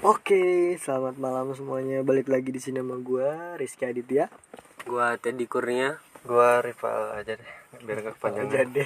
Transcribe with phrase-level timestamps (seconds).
[0.00, 2.00] Oke, selamat malam semuanya.
[2.00, 4.32] Balik lagi di sini sama gua Rizky Aditya.
[4.88, 6.00] Gua Teddy Kurnia.
[6.24, 7.50] Gua rival aja deh,
[7.84, 8.48] biar gak kepanjangan.
[8.48, 8.84] Jadi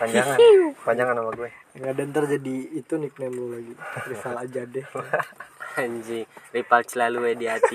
[0.00, 0.38] Panjangan,
[0.80, 1.50] panjangan sama gue.
[1.76, 3.74] nggak ada ntar jadi itu nickname lu lagi.
[4.08, 4.86] Rival aja deh.
[5.82, 7.74] Anjing, rival selalu di hati.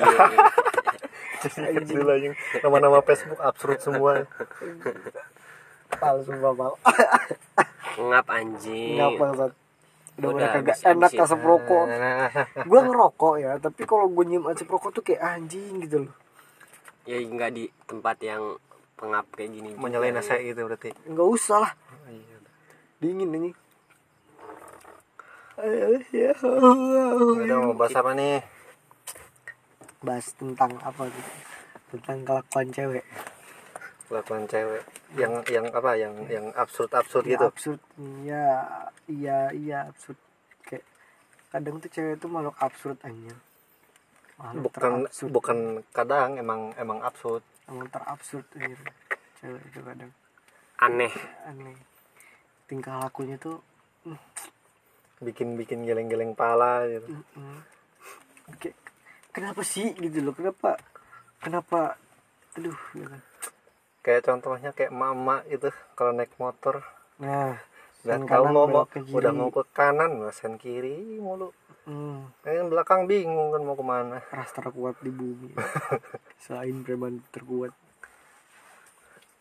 [1.45, 2.29] Kecil aja.
[2.66, 4.25] Nama-nama Facebook absurd semua.
[6.02, 6.73] Pal sumpah pal.
[8.00, 8.97] Ngap anjing.
[8.97, 9.52] Nggak bangsat.
[10.20, 11.85] Udah Udah, mulai kagak enak asap rokok.
[11.88, 12.27] Nah,
[12.70, 16.13] Gua ngerokok ya, tapi kalau gue nyium asap rokok tuh kayak anjing gitu loh.
[17.07, 18.59] Ya enggak di tempat yang
[18.99, 19.71] pengap kayak gini.
[19.80, 20.91] mau nyalain AC gitu berarti.
[21.08, 21.71] Nggak usah lah,
[22.05, 22.38] Iya.
[22.99, 23.52] dingin ini.
[25.55, 26.36] Ayo, ya.
[26.36, 28.44] Udah mau bahas apa nih?
[30.03, 31.31] Bahas tentang apa gitu?
[31.95, 33.03] Tentang kelakuan cewek.
[34.09, 34.81] Kelakuan cewek
[35.13, 37.45] yang yang apa yang yang absurd absurd Ya, gitu.
[37.45, 37.80] absurd.
[38.26, 38.45] Iya
[39.05, 40.17] iya iya absurd.
[40.66, 40.86] Kayak
[41.50, 43.34] kadang tuh cewek tuh makhluk absurd aja
[44.40, 45.30] makhluk Bukan terabsurd.
[45.30, 45.58] bukan
[45.92, 47.45] kadang emang emang absurd.
[47.67, 48.81] emang terabsurd anjir
[49.38, 50.11] cewek itu kadang.
[50.80, 51.14] Aneh.
[51.45, 51.78] aneh.
[52.66, 53.61] Tingkah lakunya tuh
[55.20, 57.11] Bikin bikin geleng-geleng pala gitu.
[57.11, 57.59] mm,
[58.58, 58.73] kayak
[59.30, 60.31] kenapa sih gitu loh?
[60.31, 60.80] Kenapa?
[61.38, 62.00] Kenapa?
[62.55, 63.22] Aduh ya kan.
[64.00, 66.83] Kayak contohnya kayak mama itu kalau naik motor
[67.19, 67.59] nah
[68.00, 71.52] tahu kanan, mau mau udah mau ke kanan nggak sen kiri mulu.
[71.83, 74.23] hmm, Yang belakang bingung kan mau ke mana.
[74.36, 75.52] ras terkuat di bumi
[76.39, 77.75] selain preman terkuat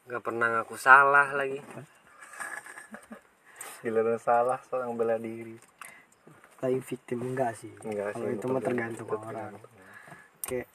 [0.09, 1.61] Gak pernah ngaku salah lagi.
[3.85, 5.55] Giliran salah seorang bela diri.
[6.59, 9.71] playing victim enggak sih Enggak kalau sih, itu mah tergantung betul, orang tergantung.
[10.43, 10.67] kayak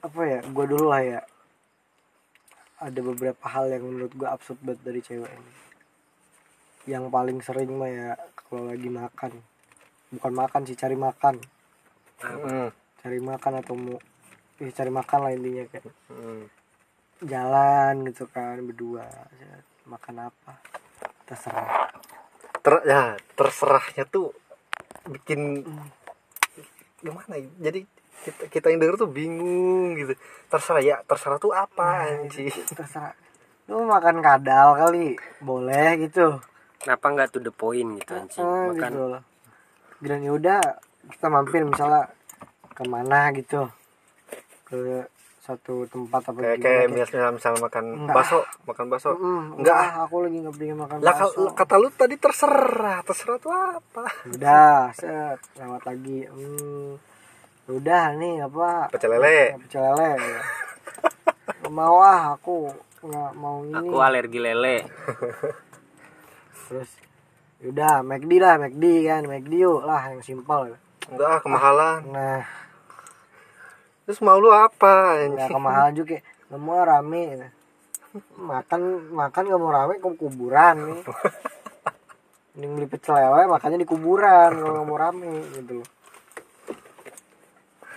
[0.00, 1.20] apa ya gue dulu lah ya
[2.76, 5.52] ada beberapa hal yang menurut gue absurd banget dari cewek ini.
[6.86, 8.08] Yang paling sering mah ya
[8.46, 9.32] kalau lagi makan.
[10.12, 11.40] Bukan makan sih cari makan.
[12.20, 12.68] Hmm,
[13.00, 13.98] cari makan atau mau
[14.60, 15.92] eh, cari makan lah intinya kayak.
[16.12, 16.44] Hmm.
[17.16, 19.08] jalan gitu kan berdua
[19.88, 20.60] makan apa
[21.24, 21.88] terserah.
[22.60, 24.36] Ter ya terserahnya tuh
[25.08, 25.64] bikin
[27.00, 27.72] gimana ya?
[27.72, 27.88] Jadi
[28.22, 30.16] kita kita yang denger tuh bingung gitu.
[30.46, 32.48] Terserah ya, terserah tuh apa anjing.
[32.70, 33.12] terserah
[33.66, 36.38] lu makan kadal kali boleh gitu
[36.78, 38.46] Kenapa nggak to the point gitu anjing?
[38.46, 39.22] Ah, Makan gitu loh
[39.96, 40.60] bilang ya udah
[41.08, 42.06] kita mampir misalnya
[42.70, 43.66] ke mana gitu
[44.62, 45.08] ke
[45.40, 48.14] satu tempat apa Kayak kayak misalnya misalnya makan Enggak.
[48.14, 49.10] bakso, makan bakso.
[49.14, 49.78] "Mm, Enggak.
[49.78, 54.04] ah, aku lagi nggak pengen makan Lah bakso kata lu tadi terserah, terserah tuh apa?
[54.26, 56.90] udah set lewat lagi hmm,
[57.66, 59.58] udah nih apa Pecel lele.
[59.60, 60.40] pecel lele ya.
[61.66, 62.70] Mau ah aku
[63.02, 64.76] nggak mau ini aku alergi lele.
[66.66, 66.90] terus
[67.62, 70.74] udah McD lah McD kan McD yuk lah yang simpel
[71.06, 71.98] Enggak, ah, kemahalan.
[72.08, 72.42] nah
[74.02, 75.50] Terus mau lu apa nggak anjing?
[75.50, 77.46] kemahalan juga kayak, nggak mau rame gitu.
[78.38, 81.00] makan makan nggak mau rame ke kuburan nih
[82.54, 85.88] mending beli pecel lele makannya di kuburan kalau nggak mau rame gitu loh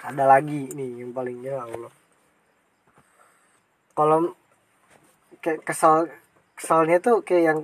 [0.02, 1.92] ada lagi nih yang paling ya Allah
[3.94, 4.32] kalau
[5.40, 6.08] kayak kesel
[6.56, 7.60] keselnya tuh kayak yang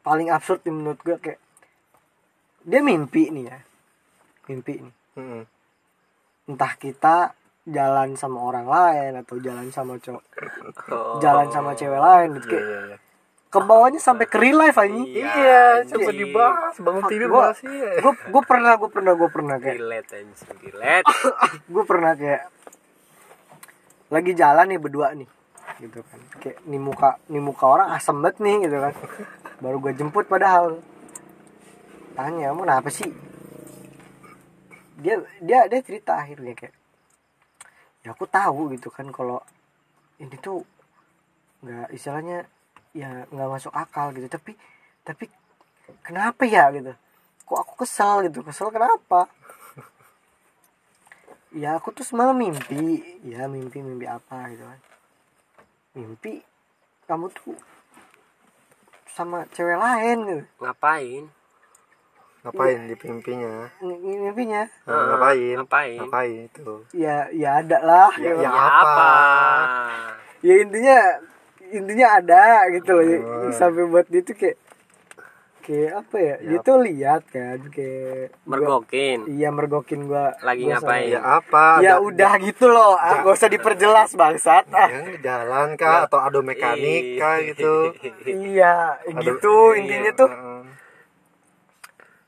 [0.00, 1.40] paling absurd nih menurut gue kayak
[2.62, 3.58] dia mimpi nih ya
[4.48, 5.44] mimpi nih Hmm.
[6.48, 7.36] entah kita
[7.68, 10.24] jalan sama orang lain atau jalan sama cowok
[10.88, 11.20] Oh.
[11.20, 12.98] jalan sama cewek lain gitu Iya, kayak iya, iya.
[13.52, 15.92] Ke bawahnya sampai ke real life anjing Iya, anjing.
[15.94, 17.90] coba dibahas bangun tidur Gua- bahas iya.
[18.00, 21.06] gue gue pernah gue pernah gue pernah kayak Relate anjing, relate.
[21.74, 22.42] gue pernah kayak
[24.08, 25.28] lagi jalan nih berdua nih
[25.78, 28.92] gitu kan kayak nih muka nih muka orang asem banget nih gitu kan
[29.58, 30.80] baru gue jemput padahal
[32.12, 33.08] tanya mau kenapa sih
[34.96, 36.74] dia dia dia cerita akhirnya kayak
[38.00, 39.40] ya aku tahu gitu kan kalau
[40.16, 40.60] ini tuh
[41.60, 42.44] nggak istilahnya
[42.92, 44.52] ya nggak masuk akal gitu tapi
[45.00, 45.24] tapi
[46.04, 46.92] kenapa ya gitu
[47.42, 49.26] kok aku kesel gitu kesel kenapa
[51.60, 54.80] ya aku tuh semalam mimpi ya mimpi mimpi apa gitu kan
[55.92, 56.40] mimpi
[57.04, 57.56] kamu tuh
[59.12, 61.28] sama cewek lain gitu Ngapain?
[62.42, 63.68] Ngapain di mimpinya?
[63.78, 65.54] Mimpinya Nah, ngapain?
[65.60, 65.98] Ngapain?
[66.00, 66.72] Ngapain itu?
[66.90, 68.40] ya ya ada lah Ya, gitu.
[68.40, 68.48] ya.
[68.48, 68.72] Ya apa?
[68.82, 69.10] apa?
[70.42, 70.98] ya intinya
[71.72, 73.50] intinya ada gitu loh Hmm.
[73.50, 74.58] sampai buat dia tuh kayak
[75.62, 76.60] kayak apa ya, dia Ya.
[76.60, 79.18] tuh lihat kan kayak gua- Mergokin.
[79.30, 81.06] iya mergokin gua Lagi gua ngapain?
[81.08, 81.64] Ya apa?
[81.78, 84.90] ya Ja- udah gitu loh ah, gak usah diperjelas bangsat ah.
[84.90, 87.94] Yang jalan kah atau ado mekanik kah gitu?
[88.26, 90.30] iya Ado- gitu iya, intinya tuh.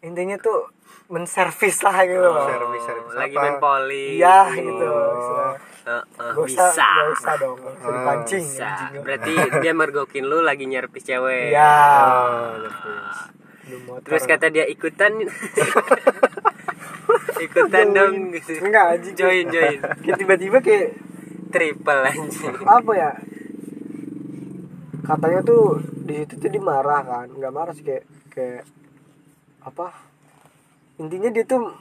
[0.05, 0.69] Intinya tuh
[1.09, 2.49] menservis lah gitu loh.
[2.49, 4.21] Servis servis lagi main poli.
[4.21, 4.89] Iya gitu.
[5.85, 6.85] Heeh, gak usah bisa.
[6.85, 7.57] gak usah dong.
[7.61, 8.65] Gak usah dipancing bisa.
[8.65, 9.03] anjing.
[9.05, 11.53] berarti dia mergokin lu lagi nyerpis cewek.
[11.53, 11.77] Iya.
[13.89, 15.13] Oh, terus kata dia ikutan
[17.49, 18.65] ikutan dong gitu.
[18.65, 19.15] Enggak anjing.
[19.17, 19.79] Join join.
[20.05, 20.97] Kayak tiba-tiba kayak
[21.53, 22.55] triple anjing.
[22.65, 23.11] apa ya?
[25.05, 27.29] Katanya tuh di situ tuh dia marah kan.
[27.29, 28.65] Nggak marah sih kayak kayak
[29.65, 29.87] apa
[31.01, 31.73] intinya dia tuh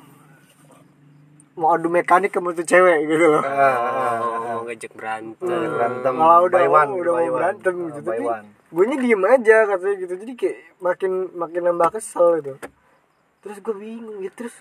[1.53, 3.43] mau adu mekanik sama tuh cewek gitu loh.
[3.45, 5.45] Oh mau ngejek berantem.
[5.45, 6.13] Berantem.
[6.17, 7.35] Malah udah by one, udah by mau one.
[7.37, 8.47] berantem gitu Oh, by tapi one.
[8.73, 10.13] gue nya diem aja katanya gitu.
[10.17, 12.53] Jadi kayak makin makin nambah kesel gitu.
[13.45, 14.55] Terus gue bingung ya terus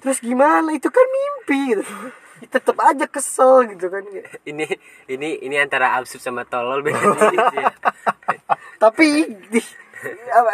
[0.00, 0.72] terus gimana?
[0.72, 1.84] Itu kan mimpi gitu.
[2.56, 4.00] Tetep aja kesel gitu kan.
[4.48, 4.64] Ini
[5.12, 7.04] ini ini antara absurd sama tolol beda
[7.52, 7.68] ya.
[8.82, 9.28] tapi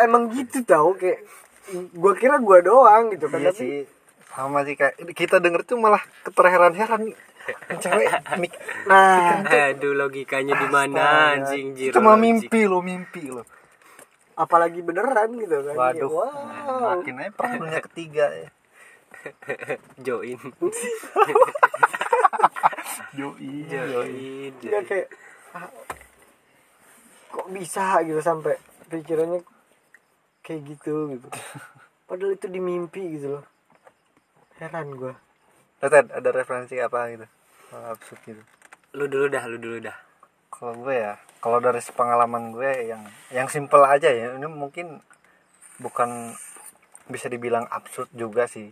[0.03, 1.23] emang gitu tau kayak
[1.73, 3.75] gue kira gue doang gitu kan iya tapi sih.
[4.31, 7.11] Sama sih kayak kita denger tuh malah keterheran-heran.
[7.79, 8.59] Cewek mik-
[8.91, 9.39] nah.
[9.47, 12.51] aduh logikanya di mana anjing itu Jiro mah logik.
[12.51, 13.43] mimpi lo mimpi lo
[14.37, 15.75] apalagi beneran gitu kan.
[15.75, 16.11] Waduh.
[16.13, 17.01] Wow.
[17.01, 18.49] Makin aja perang dunia ketiga ya.
[20.05, 20.37] Join.
[23.17, 25.09] Yoi join Nggak kayak
[25.57, 25.71] ah,
[27.33, 28.05] kok bisa?
[28.05, 29.41] gitu sampai pikirannya
[30.47, 31.27] kayak gitu gitu.
[32.07, 33.45] Padahal itu di mimpi gitu loh.
[34.63, 35.15] Heran gue
[35.83, 37.27] Ted, ada referensi apa gitu?
[37.75, 38.43] Hal absurd gitu.
[38.95, 39.99] Lu dulu dah lu dulu dah.
[40.49, 43.03] Kalau gue ya kalau dari pengalaman gue yang
[43.35, 44.39] yang simple aja ya.
[44.39, 45.03] Ini mungkin
[45.83, 46.33] bukan
[47.11, 48.71] bisa dibilang absurd juga sih.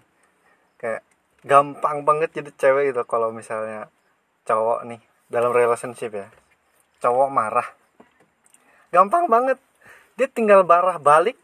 [0.78, 1.02] Kayak
[1.44, 3.90] gampang banget jadi cewek gitu kalau misalnya
[4.48, 6.30] cowok nih dalam relationship ya.
[7.02, 7.68] Cowok marah.
[8.94, 9.58] Gampang banget.
[10.16, 11.36] Dia tinggal marah balik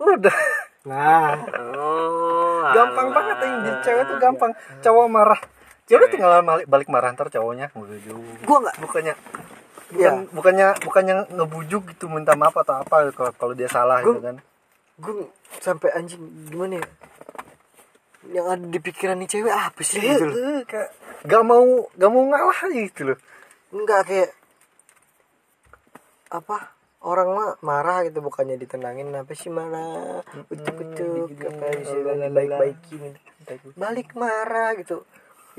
[0.00, 0.36] udah
[0.80, 3.14] nah oh gampang alah.
[3.14, 4.52] banget yang cewek tuh gampang.
[4.80, 5.40] Cowok marah.
[5.86, 7.68] Ya udah tinggal balik balik marah ntar cowoknya.
[7.74, 8.76] Gue nggak.
[8.78, 9.14] Bukannya
[9.90, 10.22] Iya.
[10.22, 14.22] bukan bukannya bukannya ngebujuk gitu minta maaf atau apa kalau kalau dia salah Gua- gitu
[14.22, 14.36] kan.
[14.96, 15.14] gue
[15.58, 16.86] sampai anjing gimana ya?
[18.30, 20.62] Yang ada di pikiran nih cewek apa sih Iya, gitu loh.
[20.64, 20.88] kayak
[21.22, 23.18] gak mau gak mau ngalah gitu loh.
[23.70, 24.30] Enggak kayak
[26.30, 26.70] apa
[27.00, 30.20] orang mah marah gitu bukannya ditenangin apa sih marah?
[30.52, 30.76] Utuk
[31.40, 31.96] apa bisa
[32.28, 33.16] baik baikin
[33.74, 35.02] balik marah gitu.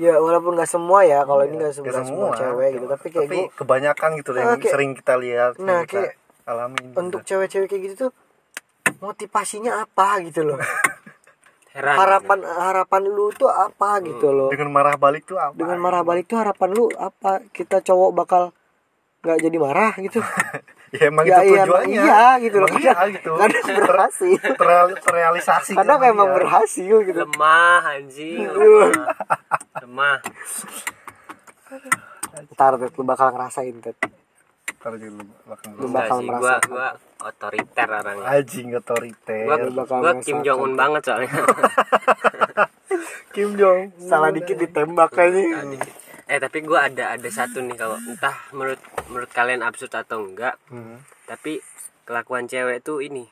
[0.00, 3.36] Ya walaupun nggak semua ya kalau ini nggak semua, semua cewek gitu tapi kayak tapi
[3.36, 6.12] gue kebanyakan gitu yang Ah, kayak- sering kita lihat Nah, kita kayak
[6.42, 8.12] alamin untuk cewek-cewek kayak gitu tuh
[8.98, 10.58] motivasinya apa gitu loh.
[11.72, 14.52] Heran harapan harapan lu tuh apa gitu loh.
[14.52, 17.40] Dengan marah balik tuh apa dengan marah balik tuh harapan lu apa?
[17.48, 18.42] Kita cowok bakal
[19.22, 20.18] nggak jadi marah gitu
[20.92, 22.02] ya emang Ya, itu iya, tujuannya.
[22.04, 22.68] iya, gitu loh.
[22.70, 23.30] Iya gitu.
[23.34, 24.40] kadang berhasil.
[24.54, 26.36] Terreal- terrealisasi kadang sama emang dia.
[26.36, 27.18] berhasil gitu.
[27.18, 28.90] Lemah anjing lemah.
[29.80, 30.16] Lemah.
[32.52, 33.96] Ntar Ted, lu bakal ngerasain Ted.
[34.78, 36.88] Ntar juga lu bakal Lu bakal sih gua gua
[37.22, 39.44] otoriter orangnya anjing otoriter.
[39.46, 40.12] Gua bakal gua.
[40.20, 41.30] Kim Jong Un banget soalnya.
[43.32, 45.64] Kim Jong salah dikit ditembak kayaknya
[46.26, 48.78] eh tapi gua ada ada satu nih kalau entah menurut
[49.08, 51.02] menurut kalian absurd atau enggak Hmm.
[51.24, 51.58] tapi
[52.02, 53.26] kelakuan cewek tuh ini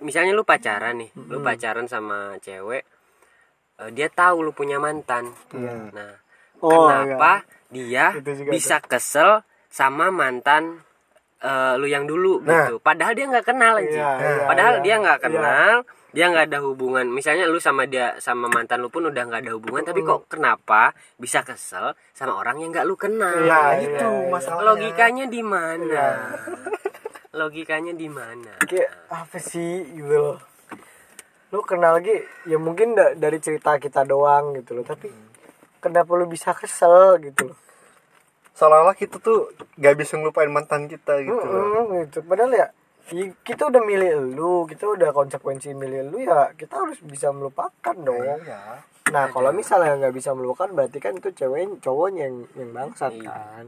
[0.00, 2.86] misalnya lu pacaran nih lu pacaran sama cewek
[3.78, 5.34] eh, dia tahu lu punya mantan.
[5.90, 6.22] Nah
[6.62, 7.42] Oh, kenapa
[7.74, 10.86] dia Itu juga bisa kesel sama mantan
[11.42, 12.66] eh, lu yang dulu Nah.
[12.66, 12.78] gitu.
[12.78, 14.82] Padahal dia nggak kenal aja Iya, iya, padahal iya.
[14.82, 15.24] dia nggak Iya.
[15.26, 15.74] kenal
[16.12, 17.06] dia nggak ada hubungan.
[17.08, 20.92] Misalnya lu sama dia sama mantan lu pun udah nggak ada hubungan tapi kok kenapa
[21.16, 23.32] bisa kesel sama orang yang nggak lu kenal?
[23.34, 24.28] Nah Iya, itu iya.
[24.28, 24.66] masalahnya.
[24.68, 26.04] Logikanya di mana?
[27.32, 28.52] Logikanya di mana?
[28.60, 30.38] Kayak apa sih gitu loh.
[31.48, 32.12] Lu kenal lagi
[32.44, 34.84] ya mungkin da- dari cerita kita doang gitu loh.
[34.84, 35.08] Tapi
[35.80, 37.58] kenapa lu bisa kesel gitu loh
[38.52, 41.88] seolah-olah kita tuh gak bisa ngelupain mantan kita gitu loh.
[41.88, 42.20] Mm-mm, gitu.
[42.22, 42.66] Padahal ya
[43.42, 48.22] kita udah milih lu kita udah konsekuensi milih lu ya kita harus bisa melupakan dong.
[48.40, 48.86] Iya.
[49.10, 53.26] nah kalau misalnya nggak bisa melupakan berarti kan itu cewek cowoknya yang yang bangsat Iya.
[53.28, 53.66] kan.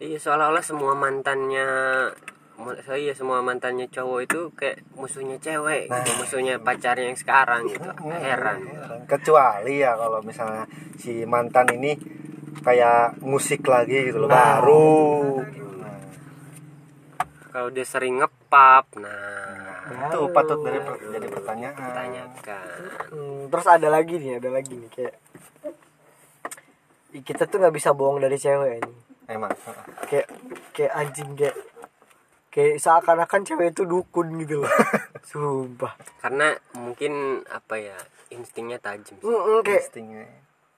[0.00, 1.68] Iya seolah-olah semua mantannya
[2.82, 7.86] so iya semua mantannya cowok itu kayak musuhnya cewek gitu musuhnya pacarnya yang sekarang gitu.
[8.08, 8.58] Heran.
[9.06, 10.64] Kecuali ya kalau misalnya
[10.96, 11.94] si mantan ini
[12.62, 15.42] kayak musik lagi gitu loh Nah, baru.
[17.54, 21.92] Kalau dia sering ngepap nah itu patut dari per- jadi pertanyaan.
[21.94, 22.66] Tanyakan
[23.14, 25.14] Hmm, terus ada lagi nih ada lagi nih kayak
[27.14, 28.94] Ih, kita tuh nggak bisa bohong dari cewek ini
[29.30, 29.54] emang
[30.10, 30.26] kayak
[30.74, 31.56] kayak anjing kayak
[32.50, 34.70] kayak seakan-akan cewek itu dukun gitu loh.
[35.30, 35.94] Sumpah.
[36.22, 37.98] Karena mungkin apa ya
[38.30, 39.26] instingnya tajam sih.
[39.26, 40.26] Mm-mm, kayak Instingnya.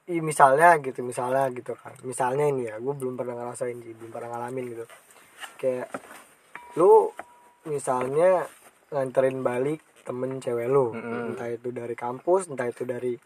[0.07, 1.95] I, misalnya gitu misalnya gitu kan.
[2.07, 4.85] Misalnya ini ya gue belum pernah ngerasain sih belum pernah ngalamin gitu.
[5.59, 5.91] Kayak
[6.79, 7.11] lu
[7.67, 8.47] misalnya
[8.95, 10.95] nganterin balik temen cewek lu.
[10.95, 11.35] Mm-mm.
[11.35, 13.19] entah itu dari kampus entah itu dari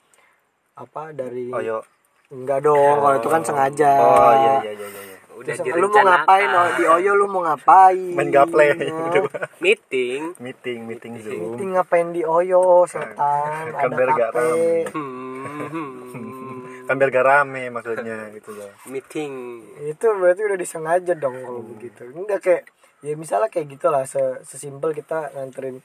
[0.81, 1.85] apa dari Oh yo.
[2.33, 3.93] enggak dong kalau itu kan sengaja.
[4.01, 5.19] Oh iya iya iya iya.
[5.41, 6.49] udah Terus lu mau ngapain?
[6.53, 8.13] Oh, di Oyo lu mau ngapain?
[8.13, 8.67] Main gaple.
[8.81, 10.37] Nah, meeting.
[10.37, 11.57] Meeting meeting zoom.
[11.57, 13.73] meeting ngapain di Oyo setan?
[13.73, 14.85] Kan ada biar gak kafe.
[16.91, 18.67] Kan biar gak rame maksudnya gitu loh.
[18.91, 19.63] meeting.
[19.87, 22.03] Itu berarti udah disengaja dong kalau begitu.
[22.11, 22.63] Enggak kayak
[23.07, 25.79] ya misalnya kayak gitulah se sesimpel kita nganterin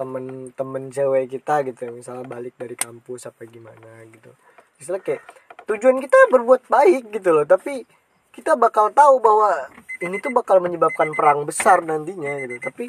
[0.00, 4.32] temen-temen cewek kita gitu ya, misalnya balik dari kampus apa gimana gitu.
[4.80, 5.20] Misalnya kayak
[5.68, 7.84] tujuan kita berbuat baik gitu loh tapi
[8.32, 9.52] kita bakal tahu bahwa
[10.00, 12.56] ini tuh bakal menyebabkan perang besar nantinya gitu.
[12.56, 12.88] Tapi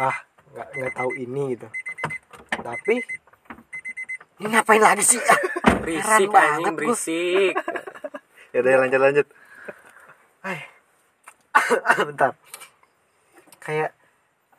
[0.00, 0.16] ah
[0.56, 1.68] nggak nggak tahu ini gitu.
[2.56, 3.04] Tapi
[4.40, 5.20] ini ngapain lagi sih?
[5.82, 7.54] Berisik banget anjing berisik.
[8.54, 9.26] Ya udah lanjut lanjut.
[10.40, 10.64] Hai.
[12.08, 12.32] bentar.
[13.60, 13.92] Kayak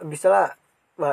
[0.05, 0.47] bisa lah.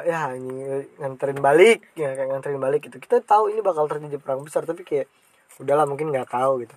[0.05, 1.89] Ya anjing, nganterin balik.
[1.97, 3.01] Ya kayak nganterin balik gitu.
[3.01, 5.09] Kita tahu ini bakal terjadi perang besar tapi kayak
[5.57, 6.77] udahlah mungkin nggak tahu gitu.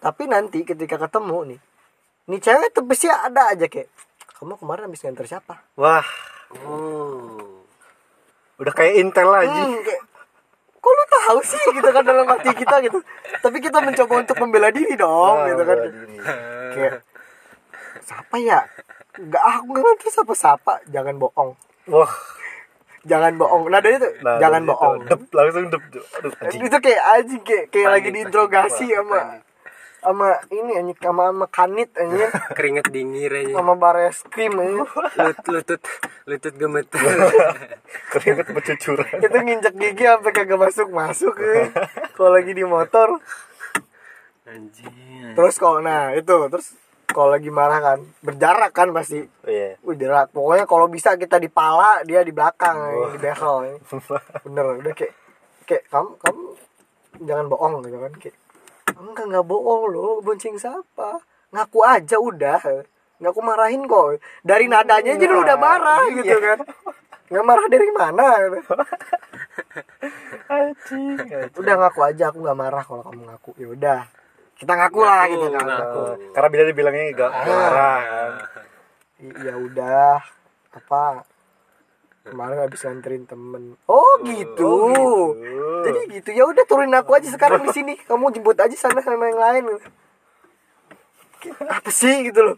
[0.00, 1.60] Tapi nanti ketika ketemu nih
[2.24, 3.88] nih cewek tuh pasti ada aja kayak
[4.40, 5.60] kamu kemarin habis nganter siapa?
[5.76, 6.04] Wah,
[6.64, 7.64] oh.
[8.56, 9.52] Udah kayak intel aja.
[9.52, 10.02] hmm, kayak
[11.24, 12.98] tahu sih gitu kan dalam hati kita gitu.
[13.40, 15.78] Tapi kita mencoba untuk membela diri dong Wah, gitu kan.
[16.76, 16.92] kayak
[18.04, 18.60] siapa ya?
[19.14, 21.50] Nggak ah, aku nggak ngerti siapa siapa jangan bohong.
[21.88, 22.12] Wah,
[23.08, 23.62] jangan bohong.
[23.70, 24.96] Nadanya tuh nah, jangan bohong.
[25.08, 25.82] Dep, langsung dep.
[26.20, 26.60] Aduh, anjing.
[26.66, 29.20] itu kayak anjing kayak kayak Panik, lagi diinterogasi sama.
[30.04, 32.28] Sama ini anjing sama sama kanit anjing.
[32.56, 34.84] Keringet dingin aja sama bares krim anjing.
[35.16, 35.80] Lut lutut
[36.28, 37.00] lutut gemeter.
[38.12, 39.08] Keringet bercucuran.
[39.24, 41.72] itu nginjek gigi sampai kagak masuk masuk eh.
[42.12, 43.18] kalau lagi di motor.
[44.44, 45.32] Anjing.
[45.32, 46.76] Terus kalau nah itu terus
[47.08, 49.24] kalau lagi marah kan berjarak kan pasti.
[49.24, 49.80] Oh, Iya.
[49.80, 50.36] Wih jarak.
[50.36, 53.78] Pokoknya kalau bisa kita di pala dia di belakang anjing, di behel anjing.
[54.44, 55.14] bener udah kayak
[55.64, 56.44] kayak kamu kamu
[57.24, 58.36] jangan bohong gitu kan kayak
[58.98, 61.22] enggak nggak bohong lo bonceng siapa
[61.54, 62.60] ngaku aja udah
[63.18, 66.58] nggak aku marahin kok dari nadanya aja lu udah marah gitu kan
[67.24, 68.74] nggak marah dari mana gitu.
[70.44, 71.16] Anjing.
[71.24, 71.56] anjing.
[71.56, 74.00] udah ngaku aja aku nggak marah kalau kamu ngaku ya udah
[74.54, 75.98] kita ngaku lah Ngaku, gitu kan ngaku.
[75.98, 78.32] Oh, Karena bila dibilangnya gak marah kan.
[79.42, 80.22] Ya udah
[80.74, 81.02] apa
[82.24, 83.76] kemarin habis nganterin temen.
[83.84, 85.84] Oh gitu, Oh, gitu.
[85.84, 86.30] jadi gitu.
[86.32, 87.94] Ya udah turunin aku aja sekarang di sini.
[88.00, 89.64] Kamu jemput aja sana sama yang lain.
[91.68, 92.56] Apa sih gitu loh.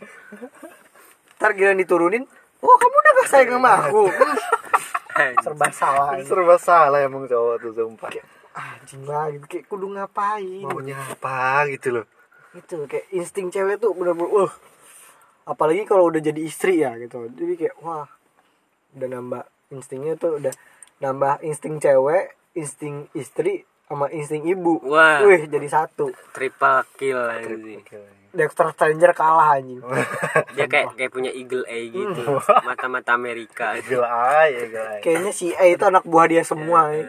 [1.37, 2.23] Ntar giliran diturunin.
[2.59, 4.03] Oh kamu udah gak sayang sama aku?
[5.43, 6.25] Serba salah ini.
[6.25, 8.11] Serba salah emang cowok tuh sumpah.
[8.57, 9.45] anjing lah gitu.
[9.45, 10.65] Kayak kudu ngapain?
[10.65, 12.07] Maunya apa gitu loh.
[12.57, 14.49] itu kayak insting cewek tuh bener-bener wah
[15.45, 17.29] apalagi kalau udah jadi istri ya gitu.
[17.29, 18.09] Jadi kayak wah
[18.97, 20.55] udah nambah instingnya tuh udah
[21.03, 24.83] nambah insting cewek insting istri sama insting ibu.
[24.83, 25.23] Wah.
[25.23, 26.11] wih jadi satu.
[26.35, 27.85] Triple kill anjing.
[28.37, 29.79] Dexter Stranger kalah anjing.
[30.59, 32.43] Dia kayak kayak punya eagle eye gitu.
[32.69, 33.79] Mata-mata Amerika.
[33.79, 34.09] Gila
[34.43, 35.01] aja, gila aja.
[35.05, 37.07] kayaknya si A itu anak buah dia semua ya.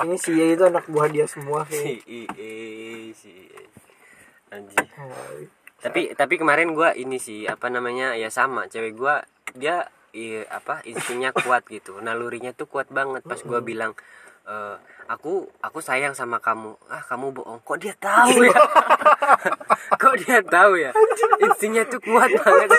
[0.00, 3.34] kayaknya si A itu anak buah dia semua si IE si
[4.48, 4.88] anjing.
[5.80, 8.66] Tapi tapi kemarin gua ini sih apa namanya ya sama.
[8.66, 9.20] Cewek gua
[9.52, 11.98] dia iya, apa instingnya kuat gitu.
[12.02, 13.92] Nalurinya tuh kuat banget pas gua bilang
[14.46, 14.76] eh,
[15.10, 16.78] aku aku sayang sama kamu.
[16.86, 17.58] Ah kamu bohong.
[17.66, 18.54] Kok dia tahu ya?
[20.02, 20.94] Kok dia tahu ya?
[21.42, 22.70] Instingnya tuh kuat banget.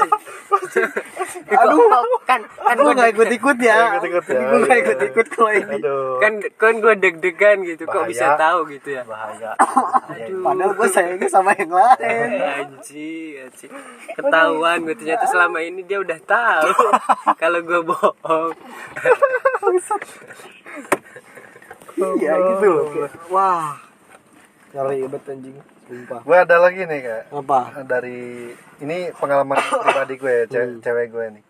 [1.51, 2.07] Aduh.
[2.23, 3.75] Kan kan gue gua gak deg- ikut-ikut ya.
[3.75, 4.39] Nggak ikut-ikut ya.
[4.47, 5.75] gue gak ikut-ikut kalau ini.
[5.83, 6.15] Aduh.
[6.23, 7.83] kan kan gue deg-degan gitu.
[7.83, 8.07] Kok Bahaya.
[8.07, 9.03] bisa tahu gitu ya?
[9.03, 9.51] Bahaya.
[10.39, 12.29] padahal gue sayangnya sama yang lain.
[12.39, 13.71] Anjing, anjing.
[14.15, 16.71] Ketahuan gue ternyata selama ini dia udah tahu
[17.41, 18.55] kalau gue bohong.
[21.93, 23.75] Iya gitu loh kayak, wah
[24.71, 27.21] ngeri banget anjing sumpah Gue ada lagi nih kak.
[27.29, 28.47] apa Dari
[28.79, 31.43] ini pengalaman pribadi gue, ya, ce- cewek gue nih.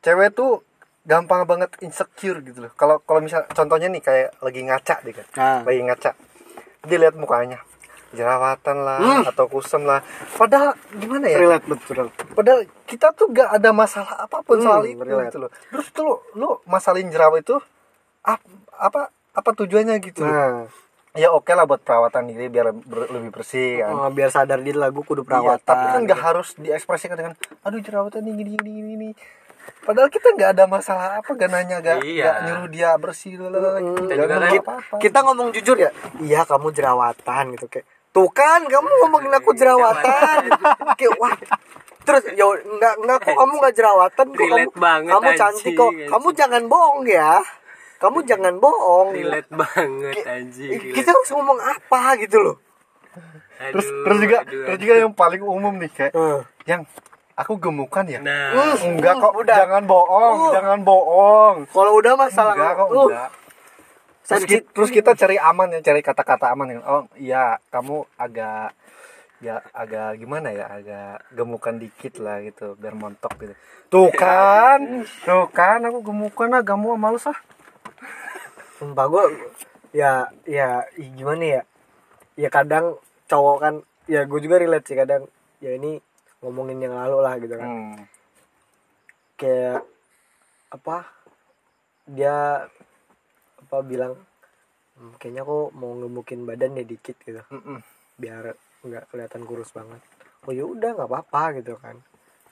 [0.00, 0.64] Cewek tuh
[1.02, 2.72] gampang banget insecure gitu loh.
[2.72, 5.26] Kalau kalau misal contohnya nih kayak lagi ngaca deh kan.
[5.34, 5.60] Nah.
[5.62, 6.10] Lagi ngaca.
[6.82, 7.60] Dia lihat mukanya
[8.10, 10.00] jerawatan lah atau kusam lah.
[10.32, 11.36] Padahal gimana ya?
[11.38, 15.28] relate betul Padahal kita tuh gak ada masalah apa pun Hmm, soal itu relate.
[15.28, 15.50] gitu loh.
[15.70, 17.56] Terus tuh lu, lu masalahin jerawat itu
[18.22, 18.44] ap-
[18.74, 20.22] apa apa tujuannya gitu?
[20.22, 20.68] Nah.
[21.12, 23.92] Ya oke lah buat perawatan diri biar ber- lebih bersih kan?
[23.92, 27.32] Oh, biar sadar diri lah gue kudu Iya, perawatan tapi kan nggak harus diekspresikan dengan
[27.60, 29.08] aduh jerawatan ini gini gini gini.
[29.78, 32.24] Padahal kita nggak ada masalah apa gak nanya gak, Iya.
[32.24, 34.94] nggak nyuruh dia bersih dulu Kita Nggak juga ngomong kan- apa-apa.
[34.98, 40.40] kita ngomong jujur ya iya kamu jerawatan gitu kayak tuh kan kamu ngomongin aku jerawatan.
[40.98, 41.36] kayak wah.
[42.02, 44.26] Terus ya enggak enggak kok kamu nggak jerawatan?
[44.28, 45.90] Kok kamu banget, kamu cantik kok?
[45.90, 46.08] anjing.
[46.08, 47.32] kamu jangan bohong ya
[48.02, 49.14] kamu jangan bohong.
[49.14, 52.56] Relate banget anjing kita harus ngomong apa gitu loh.
[53.62, 56.40] Terus terus juga aduh, terus juga yang paling umum nih kayak Eh.
[56.66, 56.82] yang
[57.32, 58.18] aku gemukan ya?
[58.18, 58.74] Nah.
[58.82, 59.56] Enggak kok udah.
[59.56, 60.52] jangan bohong Uh.
[60.52, 61.56] jangan bohong.
[61.66, 63.30] Kalau udah masalah enggak kok uh, enggak
[64.22, 66.78] terus, ki- terus kita cari aman ya cari kata-kata aman ya.
[66.82, 68.74] Oh iya kamu agak
[69.38, 70.66] ya agak gimana ya?
[70.68, 73.54] Agak gemukan dikit lah gitu biar montok gitu.
[73.88, 77.38] Tuh kan tuh kan aku gemukan ah kamu males ah
[78.82, 79.24] sumpah gue
[79.94, 80.82] ya ya
[81.14, 81.62] gimana ya?
[82.34, 82.98] Ya kadang
[83.30, 83.74] cowok kan
[84.10, 85.30] ya gue juga relate sih kadang
[85.62, 86.02] ya ini
[86.42, 87.70] ngomongin yang lalu lah gitu kan.
[87.70, 88.02] Hmm.
[89.38, 89.86] kayak
[90.74, 91.06] apa?
[92.10, 92.66] Dia
[93.62, 94.18] apa bilang
[94.98, 97.38] "Hmm, kayaknya aku mau ngemukin badan ya dikit gitu.
[97.54, 97.78] Mm-mm.
[98.18, 100.02] biar nggak kelihatan kurus banget.
[100.46, 102.02] Oh ya udah nggak apa-apa gitu kan.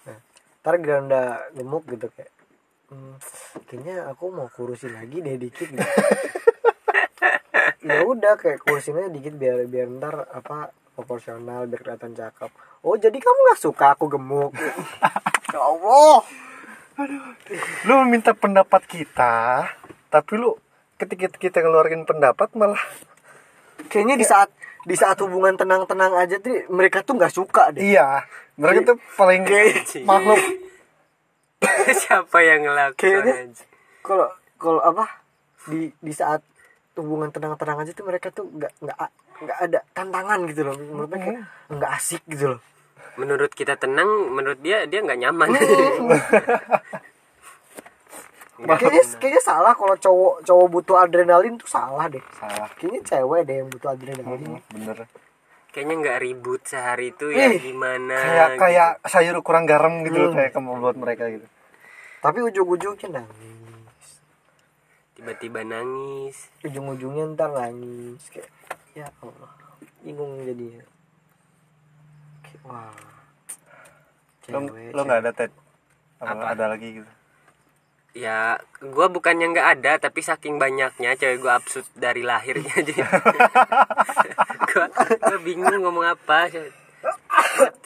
[0.07, 0.19] Nah
[0.63, 2.31] ntar udah gemuk gitu kayak
[2.91, 3.15] "Hmm,
[3.71, 5.79] kayaknya aku mau kurusin lagi deh dikit gitu.
[7.87, 12.51] ya udah kayak kurusin aja dikit biar biar ntar apa proporsional biar kelihatan cakep.
[12.83, 14.51] Oh jadi kamu nggak suka aku gemuk?
[15.51, 16.23] Ya Allah.
[17.91, 19.67] Lu minta pendapat kita
[20.11, 20.55] tapi lu
[20.95, 22.79] ketika kita ngeluarin pendapat malah
[23.91, 24.47] kayaknya di saat
[24.87, 27.83] di saat hubungan tenang-tenang aja tuh mereka tuh nggak suka deh.
[27.83, 28.23] Iya
[28.61, 29.43] mereka tuh paling
[30.11, 30.70] makhluk
[32.05, 33.52] siapa yang ngelakuin
[34.00, 35.21] kalau kalau apa
[35.69, 36.40] di di saat
[36.97, 38.99] hubungan tenang-tenang aja tuh mereka tuh nggak nggak
[39.40, 40.76] nggak ada tantangan gitu loh.
[40.76, 42.61] Menurut mereka kayak nggak asik gitu loh.
[43.17, 45.49] Menurut kita tenang menurut dia dia nggak nyaman.
[48.61, 52.21] Kayaknya kayaknya salah kalau cowok cowok butuh adrenalin tuh salah deh.
[52.37, 52.69] Salah.
[52.76, 54.61] Kayaknya cewek deh yang butuh adrenalin.
[54.69, 55.09] Bener
[55.71, 58.61] kayaknya nggak ribut sehari itu ya Ih, gimana kayak gitu.
[58.61, 61.47] kayak sayur kurang garam gitu loh kayak kamu buat mereka gitu.
[62.21, 64.09] Tapi ujung-ujungnya nangis.
[65.17, 66.52] Tiba-tiba nangis.
[66.61, 68.50] Ujung-ujungnya ntar nangis kayak
[68.93, 69.50] ya Allah.
[70.02, 70.85] Bingung jadinya
[72.45, 72.91] kayak wah
[74.50, 75.52] lo cewek lo nggak ada ted?
[76.21, 76.45] Apa, Apa?
[76.52, 77.11] ada lagi gitu
[78.11, 83.07] ya gua bukannya nggak ada tapi saking banyaknya cewek gua absurd dari lahirnya jadi.
[85.21, 86.51] Gua bingung ngomong apa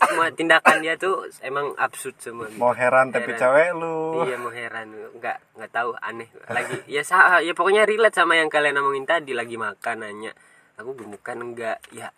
[0.04, 2.50] semua tindakan dia tuh emang absurd semua.
[2.58, 3.40] Mau heran tapi Heran.
[3.40, 4.26] cewek lu.
[4.26, 4.86] Iya mau heran.
[5.16, 6.28] Nggak nggak tahu aneh.
[6.50, 10.32] Lagi ya sa ya pokoknya relate sama yang kalian ngomongin tadi lagi makan nanya
[10.78, 12.10] aku gemukan enggak ya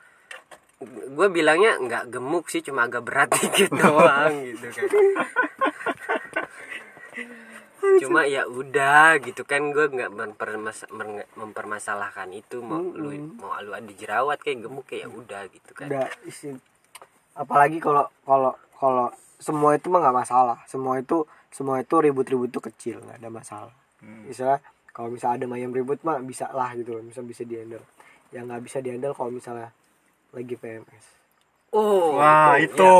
[0.84, 4.88] gue bilangnya nggak gemuk sih cuma agak berat dikit doang gitu kan
[8.02, 10.90] cuma ya udah gitu kan gue nggak mempermas-
[11.34, 15.88] mempermasalahkan itu mau lu mau lu ada jerawat kayak gemuk kayak ya udah gitu kan.
[15.88, 16.54] Udah isi.
[17.34, 19.08] Apalagi kalau kalau kalau
[19.40, 20.58] semua itu mah nggak masalah.
[20.68, 23.74] Semua itu semua itu ribut-ribut itu kecil nggak ada masalah.
[24.04, 24.60] Misalnya
[24.92, 27.82] kalau misalnya ada ayam ribut mah bisa lah gitu loh bisa bisa dihandle.
[28.30, 29.72] Yang nggak bisa dihandle kalau misalnya
[30.36, 31.15] lagi PMS
[31.76, 32.92] oh wah itu, itu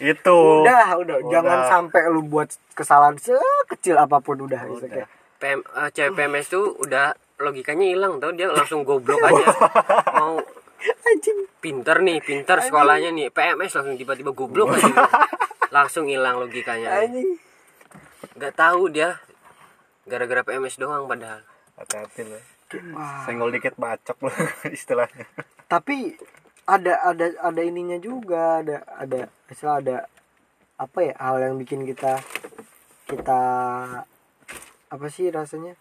[0.00, 0.38] itu.
[0.64, 1.16] Udah udah.
[1.20, 1.30] Udah.
[1.30, 4.88] jangan sampai lu buat kesalahan sekecil apa pun udah, gitu.
[4.88, 4.88] Udah.
[4.88, 5.08] Kayak,
[5.40, 8.32] PM, eh, cewek PMS tuh udah logikanya hilang tau.
[8.32, 9.44] Dia langsung goblok aja.
[10.20, 10.40] Mau
[10.80, 11.38] anjing.
[11.60, 13.28] pinter nih pinter sekolahnya nih.
[13.28, 14.88] PMS langsung tiba-tiba goblok aja.
[15.70, 17.06] Langsung hilang logikanya.
[17.06, 17.38] Anjing.
[18.34, 19.22] Nggak tahu dia
[20.02, 21.46] gara-gara PMS doang padahal.
[21.78, 22.40] Hati-hati lo
[22.94, 23.26] Wah.
[23.26, 24.30] senggol dikit bacok lo
[24.76, 25.30] istilahnya.
[25.70, 26.18] Tapi
[26.64, 29.96] ada ada ada ininya juga ada ada istilah ada
[30.76, 32.20] apa ya hal yang bikin kita
[33.04, 33.40] kita
[34.86, 35.74] apa sih rasanya?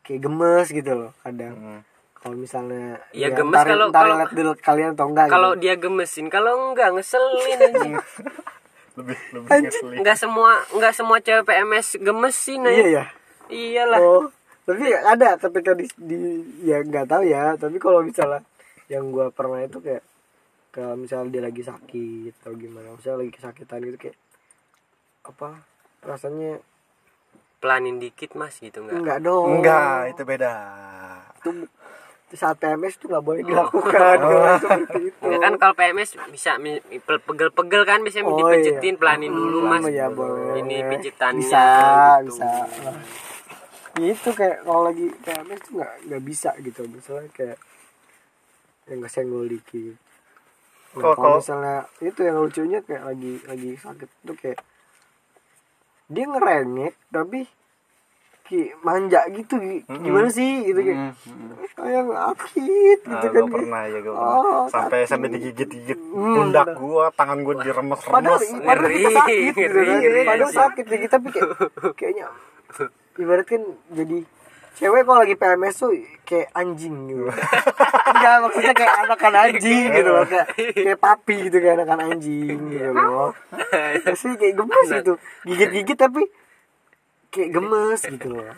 [0.00, 1.54] Kayak gemes gitu loh kadang.
[1.54, 1.80] Hmm.
[2.14, 5.60] kalau misalnya Ya, gemes kalau- kalau- lihat kalian atau enggak kalau gitu.
[5.60, 7.58] dia gemesin kalau enggak ngeselin.
[7.62, 7.94] Anjing
[8.96, 9.64] lebih lebih Anjing.
[9.68, 9.96] ngeselin.
[10.00, 13.04] Nggak semua nggak semua cewek PMS gemesin iya aja ya
[13.50, 14.00] iyalah.
[14.00, 14.24] Oh
[14.64, 16.16] tapi ada ketika di, di
[16.64, 17.52] ya nggak tahu ya.
[17.54, 18.40] Tapi kalau misalnya
[18.86, 20.00] yang gua pernah itu kayak
[20.74, 22.98] kalau misalnya dia lagi sakit atau gimana.
[22.98, 24.18] Misalnya lagi kesakitan gitu kayak
[25.22, 25.62] apa
[26.02, 26.58] rasanya
[27.62, 28.98] pelanin dikit mas gitu nggak?
[28.98, 29.62] Enggak dong.
[29.62, 30.54] Enggak itu beda.
[31.38, 31.50] Itu
[32.26, 34.16] itu saat PMS itu nggak boleh dilakukan.
[34.18, 35.22] Kalau seperti itu.
[35.30, 36.58] Ya kan kalau PMS bisa
[36.98, 39.00] pegel-pegel kan bisa Oh, dipijetin iya.
[39.00, 39.86] pelanin dulu mas.
[39.86, 40.58] Oh, ya boleh.
[40.58, 41.64] Ini pijitannya bisa
[42.26, 42.34] gitu.
[42.34, 42.50] bisa.
[43.94, 46.82] Ya itu kayak kalau lagi PMS tuh nggak nggak bisa gitu.
[46.90, 47.58] Misalnya kayak
[48.90, 50.03] yang kesenggol dikit
[50.94, 54.58] nah, Kalau- kalau misalnya itu yang lucunya kayak lagi lagi sakit tuh kayak
[56.06, 57.48] dia ngerengek tapi
[58.44, 59.88] kayak manja gitu Gi.
[59.88, 61.16] gimana sih gitu kayak
[61.74, 63.40] kayak sakit Nah, gitu kan.
[63.40, 65.08] gue pernah ya gue Oh, sampai sakit.
[65.08, 69.60] sampai digigit-gigit Hmm, pundak gua tangan gua diremes padahal remes padahal kita Ngeri, sakit gitu
[69.80, 70.24] kan.
[70.26, 71.48] padahal sakit gitu tapi kayak
[71.94, 72.26] kayaknya
[73.16, 74.18] ibarat kan jadi
[74.74, 75.90] cewek kalau lagi PMS tuh
[76.22, 77.30] kayak anjing gitu.
[78.10, 82.90] Enggak maksudnya kayak anakan anjing gitu loh kayak kayak papi gitu kayak anakan anjing gitu
[82.90, 83.30] loh.
[84.02, 85.12] Maksudnya kayak gemes gitu.
[85.46, 86.22] Gigit-gigit tapi
[87.30, 88.50] kayak gemes gitu loh.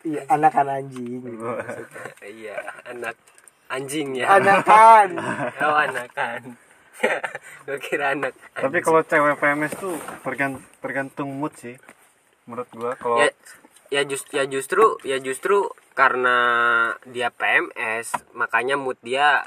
[0.00, 1.44] Iya anakan anjing gitu.
[2.24, 3.16] iya anak
[3.68, 4.36] anjing ya.
[4.36, 5.08] Anakan.
[5.64, 6.40] Oh anakan.
[7.64, 11.80] Gue kira anak tapi kalau cewek PMS tuh tergan- tergantung mood sih
[12.44, 12.92] menurut gua.
[12.96, 13.32] Kalau ya
[13.90, 15.66] ya just ya justru ya justru
[15.98, 16.36] karena
[17.10, 19.42] dia PMS makanya mood dia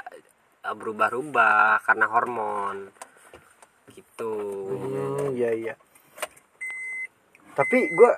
[0.62, 2.92] uh, berubah-ubah karena hormon
[3.88, 4.32] gitu
[4.68, 5.74] Hmm, iya iya.
[7.54, 8.10] Tapi gue,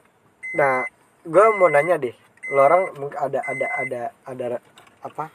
[0.56, 0.88] nah,
[1.24, 2.16] gue mau nanya deh,
[2.48, 4.46] lo orang mungkin ada ada ada ada
[5.04, 5.28] apa?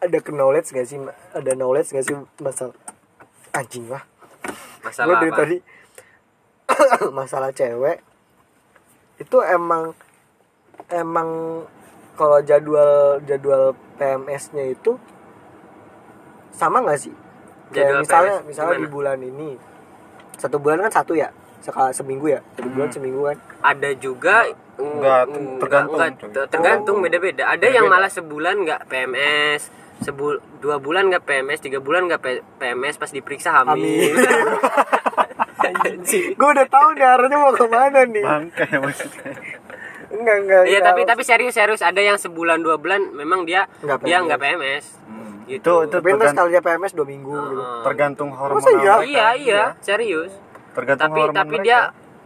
[0.00, 0.96] Ada knowledge gak sih?
[1.36, 2.72] Ada knowledge gak sih masalah
[3.52, 4.02] anjing lah.
[4.80, 5.56] Masalah dari apa tadi
[7.20, 8.00] masalah cewek
[9.22, 9.94] itu emang
[10.88, 11.28] emang
[12.12, 14.98] kalau jadwal jadwal PMS-nya itu
[16.50, 17.14] sama nggak sih?
[17.70, 18.92] Jadwal Kayak misalnya PMS misalnya di gimana?
[18.92, 19.50] bulan ini
[20.34, 22.96] satu bulan kan satu ya sekali seminggu ya satu bulan Hmm.
[22.98, 24.36] seminggu kan ada juga
[24.72, 27.96] Enggak, mm, tergantung, enggak, ter- tergantung beda-beda ada yang Beda-beda.
[27.96, 29.62] malah sebulan nggak PMS
[30.02, 34.18] sebul dua bulan nggak PMS tiga bulan nggak P- PMS pas diperiksa hamil
[36.32, 39.32] gue udah tahu nih arahnya mau ke mana nih bangkai maksudnya
[40.10, 40.82] enggak enggak Iya enggak.
[40.86, 44.24] tapi tapi serius serius ada yang sebulan dua bulan memang dia Nggak dia PMS.
[44.24, 44.84] nggak PMS
[45.42, 45.74] itu gitu.
[45.80, 48.76] itu tapi ntar tergan- sekali dia PMS dua minggu gitu tergantung hormon Masa iya?
[48.94, 49.04] mereka.
[49.04, 50.32] Iya iya serius.
[50.70, 51.64] tergantung Tapi hormon tapi mereka.
[51.64, 51.78] dia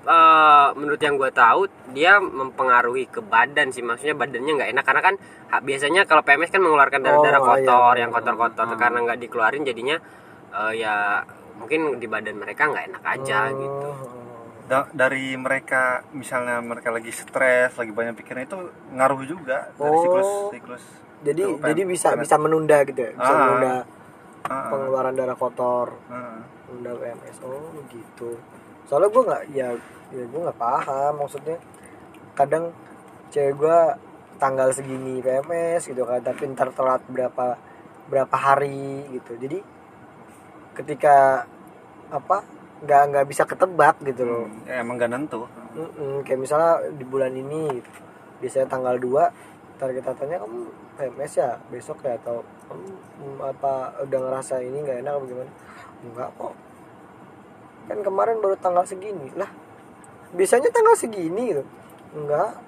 [0.07, 5.03] eh, menurut yang gue tahu dia mempengaruhi ke badan sih maksudnya badannya nggak enak karena
[5.03, 5.15] kan
[5.49, 8.01] ha- biasanya kalau PMS kan mengeluarkan darah-darah Oh, kotor iya.
[8.01, 9.97] yang kotor-kotor karena nggak dikeluarin jadinya
[10.53, 11.23] eh, ya
[11.57, 13.55] mungkin di badan mereka nggak enak aja Oh.
[13.55, 13.91] gitu.
[14.67, 18.59] Da- dari mereka misalnya mereka lagi stres lagi banyak pikiran itu
[18.93, 20.03] ngaruh juga dari Oh.
[20.03, 20.85] siklus siklus
[21.23, 21.89] jadi Itu jadi PM.
[21.89, 23.39] bisa bisa menunda gitu ya bisa Ah.
[23.41, 23.75] menunda
[24.45, 26.39] Ah, pengeluaran darah kotor ah.
[26.67, 28.39] menunda PMS oh gitu
[28.85, 29.69] soalnya gue nggak ya
[30.09, 31.59] ya gue nggak paham maksudnya
[32.33, 32.71] kadang
[33.29, 33.79] cewek gue
[34.37, 37.55] tanggal segini PMS gitu kan tapi ntar telat berapa
[38.07, 39.59] berapa hari gitu jadi
[40.77, 41.49] ketika
[42.13, 42.45] apa
[42.85, 44.45] nggak nggak bisa ketebak gitu loh.
[44.45, 45.49] Hmm, ya, emang gak nentu.
[45.77, 47.91] Mm-mm, kayak misalnya di bulan ini gitu.
[48.37, 50.69] biasanya tanggal 2 ntar kita tanya kamu
[51.01, 52.21] PMS ya besok ya?
[52.21, 53.73] Atau kamu mm, apa
[54.05, 55.53] udah ngerasa ini nggak enak apa gimana?
[56.05, 56.55] Enggak kok.
[57.89, 59.33] Kan kemarin baru tanggal segini.
[59.41, 59.49] Lah
[60.37, 61.65] biasanya tanggal segini gitu.
[62.13, 62.61] Enggak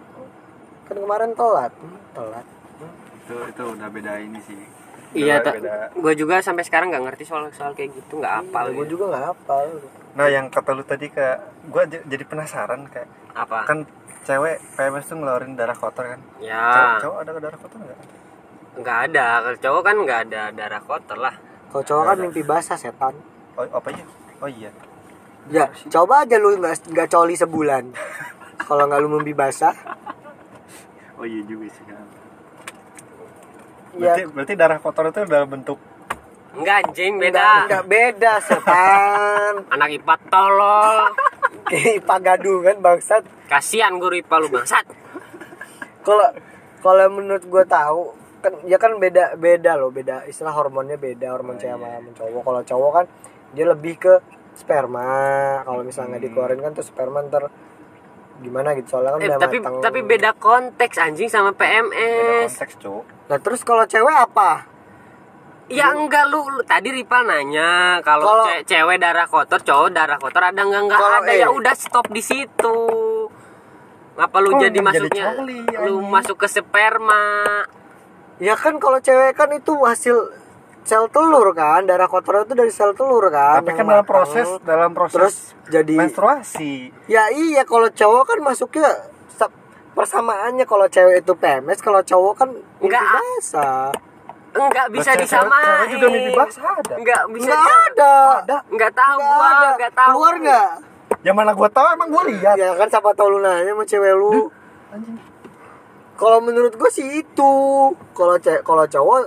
[0.88, 1.72] kan kemarin telat.
[1.76, 2.46] Hmm, telat.
[3.28, 4.77] Itu itu udah beda ini sih
[5.16, 5.40] Iya,
[5.96, 8.68] gue juga sampai sekarang nggak ngerti soal soal kayak gitu nggak apal.
[8.76, 8.90] gue ya.
[8.92, 9.64] juga nggak hafal.
[10.20, 13.64] Nah yang kata lu tadi kayak gue jadi penasaran kayak Apa?
[13.64, 13.88] kan
[14.28, 16.20] cewek PMS tuh ngeluarin darah kotor kan?
[16.20, 18.00] Cowok, ya cowok ada darah kotor nggak?
[18.84, 19.26] Nggak ada.
[19.40, 21.34] Kalau cowok kan nggak ada darah kotor lah.
[21.72, 23.14] kalau cowok kan mimpi basah setan.
[23.56, 24.04] Oh apa ya
[24.44, 24.70] oh iya.
[25.48, 27.96] Ya coba aja lu nggak nggak coli sebulan.
[28.60, 29.72] Kalau nggak lu mimpi basah.
[31.16, 32.17] Oh iya juga sih kan
[33.96, 35.78] ya berarti berarti darah kotor itu dalam bentuk
[36.58, 37.48] Enggak anjing Enggak, beda.
[37.68, 39.52] enggak beda setan.
[39.78, 40.96] Anak IPA tolol.
[41.70, 43.22] Kayak Pak Gaduh kan bangsat.
[43.46, 44.84] Kasihan guru IPA lu bangsat.
[46.02, 46.28] Kalau
[46.82, 51.58] kalau menurut gue tahu kan ya kan beda beda loh beda istilah hormonnya beda hormon
[51.58, 53.06] cewek sama hormon cowok kalau cowok kan
[53.50, 54.14] dia lebih ke
[54.54, 55.10] sperma
[55.66, 57.50] kalau misalnya nggak dikeluarin kan tuh sperma ntar
[58.38, 59.74] gimana gitu soalnya kan Eh, udah tapi matang.
[59.80, 62.50] tapi beda konteks anjing sama beda PMS.
[62.54, 64.50] konteks cowok nah terus kalau cewek apa
[65.68, 70.40] Ya enggak lu, lu tadi Ripal nanya kalau ce- cewek darah kotor, cowok darah kotor
[70.42, 71.52] ada enggak enggak ada ya eh.
[71.52, 72.76] udah stop di situ.
[74.16, 76.08] Ngapa lu jadi jadi masuknya coli, lu anjing?
[76.08, 77.20] masuk ke sperma?
[78.38, 80.16] ya kan kalau cewek kan itu hasil
[80.88, 84.08] sel telur kan darah kotor itu dari sel telur kan tapi kan dalam matang.
[84.08, 85.36] proses dalam proses terus
[85.68, 88.88] jadi menstruasi Ya iya kalau cowok kan masuknya
[89.90, 92.48] persamaannya kalau cewek itu PMS kalau cowok kan
[92.78, 93.02] Enggak.
[93.02, 93.90] basah.
[94.48, 95.66] Enggak bisa disamain.
[95.82, 96.94] cewek juga mimpi basah ada.
[96.94, 97.50] Enggak bisa.
[97.50, 98.14] Enggak di- ada.
[98.38, 99.68] ada Enggak tahu Enggak gua, ada.
[99.68, 100.08] enggak tahu.
[100.08, 100.70] Keluar enggak?
[101.18, 104.12] yang mana gua tahu emang gua lihat Ya kan siapa tahu lu nanya sama cewek
[104.14, 104.48] lu.
[104.88, 105.18] anjing
[106.14, 107.52] Kalau menurut gue sih itu.
[108.12, 109.18] Kalau cewek kalau cowok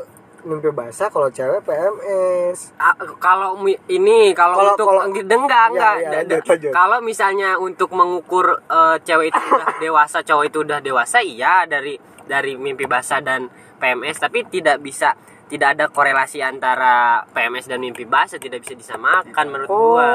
[0.43, 2.73] mimpi basah kalau cewek PMS
[3.17, 3.55] kalau
[3.87, 5.25] ini kalau Kalau- untuk kalau- enggak
[5.69, 6.43] enggak Ya, enggak.
[6.57, 11.65] ya, kalau misalnya untuk mengukur eh, cewek itu udah dewasa cowok itu udah dewasa iya
[11.65, 15.13] dari dari mimpi basah dan PMS tapi tidak bisa
[15.45, 19.97] tidak ada korelasi antara PMS dan mimpi basah tidak bisa disamakan menurut Oh.
[19.97, 20.11] gua.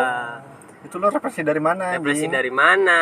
[0.78, 3.00] Itu lo referensi dari mana represi dari mana?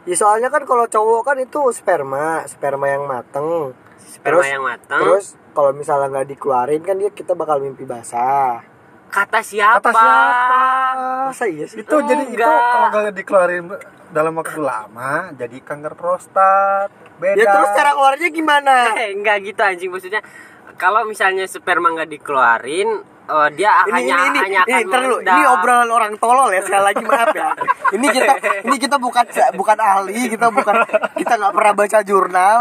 [0.00, 3.74] Ya soalnya kan kalau cowok kan itu sperma sperma yang mateng.
[4.00, 8.62] Sperma Terus- yang matang terus kalau misalnya nggak dikeluarin kan dia kita bakal mimpi basah.
[9.10, 9.82] Kata siapa?
[9.82, 10.62] Kata siapa?
[11.30, 11.82] masa iya sih?
[11.82, 12.62] Itu jadi itu Enggak.
[12.70, 13.64] kalau nggak dikeluarin
[14.10, 16.90] dalam waktu lama jadi kanker prostat.
[17.22, 17.38] Beda.
[17.38, 18.74] Ya terus cara keluarnya gimana?
[18.98, 19.90] Eh, enggak gitu anjing.
[19.92, 20.22] Maksudnya
[20.76, 22.90] kalau misalnya sperma nggak dikeluarin
[23.30, 25.16] eh, dia ini, hanya ini, ini, hanya akan ini, dulu.
[25.22, 27.50] ini obrolan orang tolol ya sekali lagi maaf ya.
[27.90, 28.32] Ini kita
[28.66, 30.74] ini kita bukan bukan ahli kita bukan
[31.18, 32.56] kita nggak pernah baca jurnal.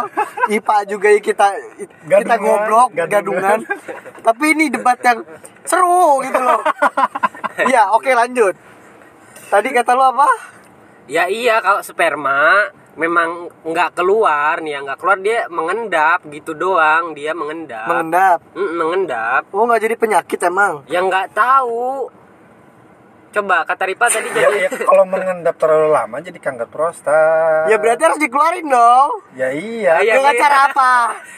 [0.49, 1.47] IPA juga kita
[2.07, 3.59] kita Gadungan, goblok gadungan.
[3.59, 3.59] gadungan.
[4.25, 5.19] Tapi ini debat yang
[5.65, 6.61] seru gitu loh.
[7.59, 8.55] Iya oke lanjut.
[9.49, 10.29] Tadi kata lu apa?
[11.09, 13.29] Ya iya kalau sperma memang
[13.61, 17.85] nggak keluar nih ya nggak keluar dia mengendap gitu doang dia mengendap.
[17.85, 19.43] mengendap Mm, mengendap.
[19.49, 22.09] oh nggak jadi penyakit emang Yang nggak tahu.
[23.29, 27.77] Coba kata Ripa tadi ya, jadi ya, kalau mengendap terlalu lama jadi kanker prostat ya
[27.77, 30.41] berarti harus dikeluarin dong ya iya Iya, dengan iya.
[30.41, 30.93] cara apa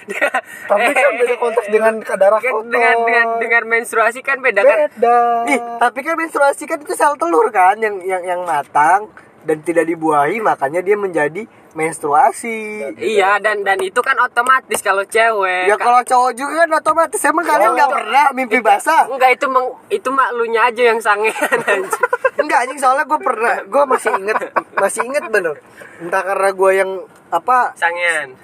[0.72, 4.78] tapi kan beda konteks dengan darah Kan kotor dengan dengan dengan menstruasi kan beda kan.
[4.88, 9.12] beda Nih, tapi kan menstruasi kan itu sel telur kan yang yang yang matang
[9.42, 12.84] dan tidak dibuahi makanya dia menjadi menstruasi.
[13.00, 15.66] Iya dan dan itu kan otomatis kalau cewek.
[15.66, 19.08] Ya kalau cowok juga kan otomatis emang kalian nggak pernah mimpi basah?
[19.08, 21.60] Enggak itu meng, itu mak lunya aja yang sangean.
[22.42, 24.38] Enggak anjing soalnya gue pernah, gue masih inget
[24.76, 25.56] masih inget bener.
[26.02, 26.92] Entah karena gue yang
[27.32, 28.36] apa sangean.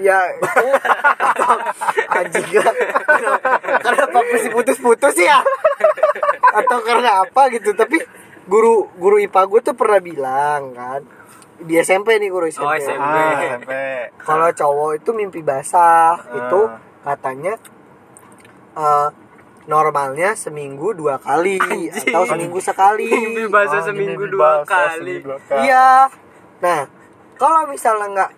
[0.00, 0.16] ya
[2.08, 2.72] anjing gak
[3.84, 5.44] karena apa sih putus-putus ya
[6.56, 8.00] atau karena apa gitu tapi
[8.50, 11.00] guru guru IPA gue tuh pernah bilang kan
[11.60, 12.98] di SMP nih guru SMP, Oh, SMP.
[12.98, 13.72] ah, SMP.
[14.18, 16.80] kalau cowok itu mimpi basah itu Ah.
[17.06, 17.54] katanya
[18.72, 19.08] eh,
[19.66, 22.10] normalnya seminggu dua kali Anjing.
[22.10, 24.98] atau seminggu sekali Mimpi basah Ah, seminggu gini dua kali.
[24.98, 25.60] seminggu dua kali.
[25.62, 25.90] Iya.
[26.60, 26.80] Nah,
[27.36, 28.30] kalau misalnya nggak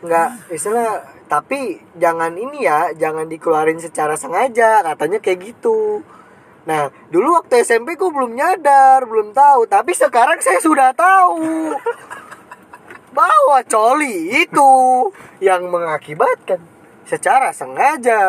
[0.00, 0.90] nggak misalnya
[1.26, 1.60] tapi
[1.94, 6.02] jangan ini ya, jangan dikeluarin secara sengaja, katanya kayak gitu.
[6.68, 11.72] Nah, dulu waktu SMP gue belum nyadar, belum tahu, tapi sekarang saya sudah tahu.
[13.16, 14.72] Bahwa coli itu
[15.40, 16.60] yang mengakibatkan
[17.08, 18.22] secara sengaja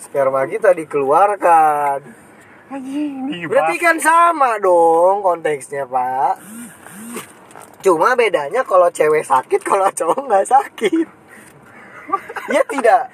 [0.00, 2.02] sperma kita dikeluarkan.
[3.46, 6.40] Berarti kan sama dong konteksnya pak.
[7.84, 11.06] Cuma bedanya kalau cewek sakit kalau cowok nggak sakit.
[12.50, 13.12] Ya tidak.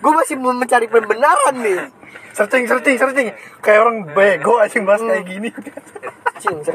[0.00, 2.01] Gue masih mencari pembenaran nih
[2.32, 5.48] searching searching searching kayak orang bego aja bahas kayak gini.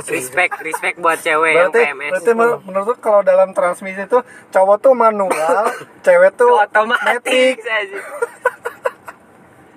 [0.07, 2.11] Respect respect buat cewek yang berarti PMS.
[2.13, 5.63] berarti men- menurut lu kalau dalam transmisi itu cowok tuh manual
[6.05, 7.57] cewek tuh otomatis.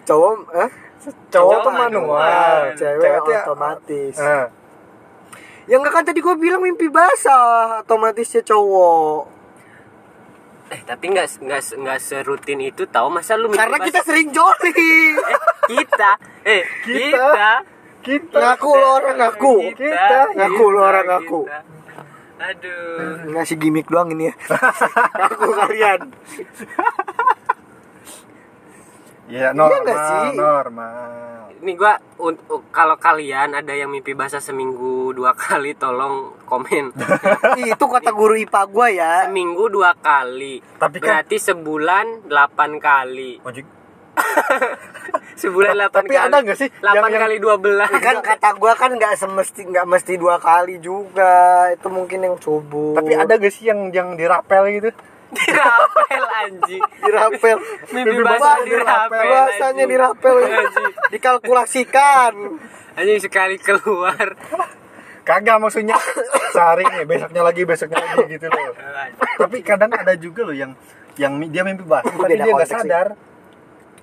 [0.05, 0.70] Cowok eh?
[1.01, 4.46] cowok Cowok tuh manual, manual Cewek tuh ya- otomatis Nah,
[5.64, 9.39] Ya nggak kan tadi gue bilang mimpi basah Otomatisnya cowok
[10.70, 14.70] Eh tapi nggak nggak nggak serutin itu tahu masa lu Karena basah- kita sering joli
[14.70, 16.11] eh, kita
[16.44, 17.26] eh Kita.
[17.26, 17.50] kita
[18.00, 20.18] kita Ngaku lo orang ngaku Kita.
[20.33, 21.40] Ngaku lu orang ngaku.
[21.44, 21.59] kita.
[22.40, 23.28] Aduh.
[23.28, 24.35] Ngasih gimmick doang ini ya
[25.20, 26.00] Ngaku kalian
[29.28, 30.35] ya normal sih?
[30.35, 36.38] normal Ini gua un- u- kalau kalian ada yang mimpi basah seminggu dua kali tolong
[36.42, 36.94] komen.
[37.60, 40.62] itu kata guru IPA gue ya seminggu dua kali.
[40.76, 43.40] Tapi kan- berarti sebulan delapan kali.
[43.40, 43.66] Ojek.
[45.32, 46.26] Sebulan delapan Tapi kali.
[46.26, 47.88] ada nggak sih Delapan kali dua belas.
[47.88, 51.32] kan kata gue kan nggak semesti nggak mesti dua kali juga
[51.70, 54.90] itu mungkin yang subuh tapi ada gak sih yang yang dirapel gitu
[55.33, 56.83] dirapel anjing.
[56.99, 57.57] dirapel
[57.90, 59.23] Mimpi Bah- basah dirapel.
[59.25, 59.88] bahasanya anjing.
[59.88, 60.93] dirapel Anjing.
[61.09, 62.33] dikalkulasikan
[62.93, 64.35] Anjing sekali keluar.
[65.21, 65.95] kagak maksudnya
[66.51, 68.73] sehari nih besoknya lagi besoknya lagi gitu loh
[69.40, 70.75] tapi kadang ada juga loh yang
[71.14, 73.07] yang dia mimpi basah tapi dia nggak sadar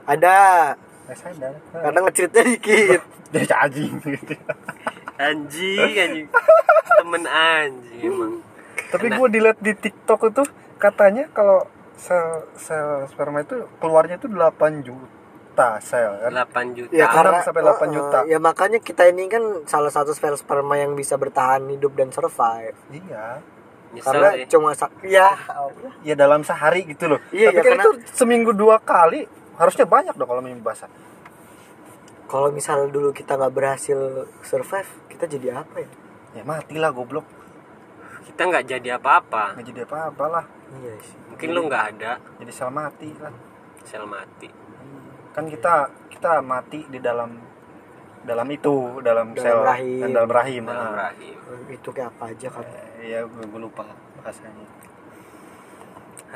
[0.08, 0.36] ada
[1.04, 3.02] nggak sadar karena ngeceritnya dikit
[3.34, 4.34] dia cacing gitu
[5.18, 6.28] Anjing, anjing.
[6.96, 8.34] Temen anjing emang.
[8.88, 10.44] tapi gue dilihat di TikTok itu
[10.78, 11.66] katanya kalau
[11.98, 16.32] sel sel sperma itu keluarnya itu 8 juta sel kan?
[16.32, 16.92] 8 juta.
[16.94, 18.18] ya karena sampai delapan uh, juta.
[18.30, 22.78] ya makanya kita ini kan salah satu sel sperma yang bisa bertahan hidup dan survive.
[22.94, 23.42] Iya.
[23.88, 24.46] Nyesel karena sih.
[24.52, 25.34] cuma sak ya
[26.06, 27.20] ya dalam sehari gitu loh.
[27.34, 29.26] Iya, tapi kan karena- itu seminggu dua kali
[29.58, 30.92] harusnya banyak dong kalau mimpi basah.
[32.28, 35.90] Kalau misal dulu kita nggak berhasil survive kita jadi apa ya?
[36.38, 37.26] Ya matilah goblok
[38.28, 39.56] kita nggak jadi apa-apa.
[39.56, 40.46] Nggak jadi apa-apa lah.
[40.76, 42.12] Iya sih mungkin lu nggak ada.
[42.42, 43.30] jadi sel mati lah.
[43.86, 44.50] Sel mati.
[45.38, 47.38] Kan kita kita mati di dalam
[48.26, 50.02] dalam itu dalam, Dalam sel rahim.
[50.02, 50.64] dan dalam rahim.
[50.66, 51.14] Dalam ah.
[51.14, 51.38] rahim.
[51.70, 52.66] Itu kayak apa aja kan?
[52.98, 53.86] Eh, ya gue, gue lupa
[54.18, 54.66] bahasanya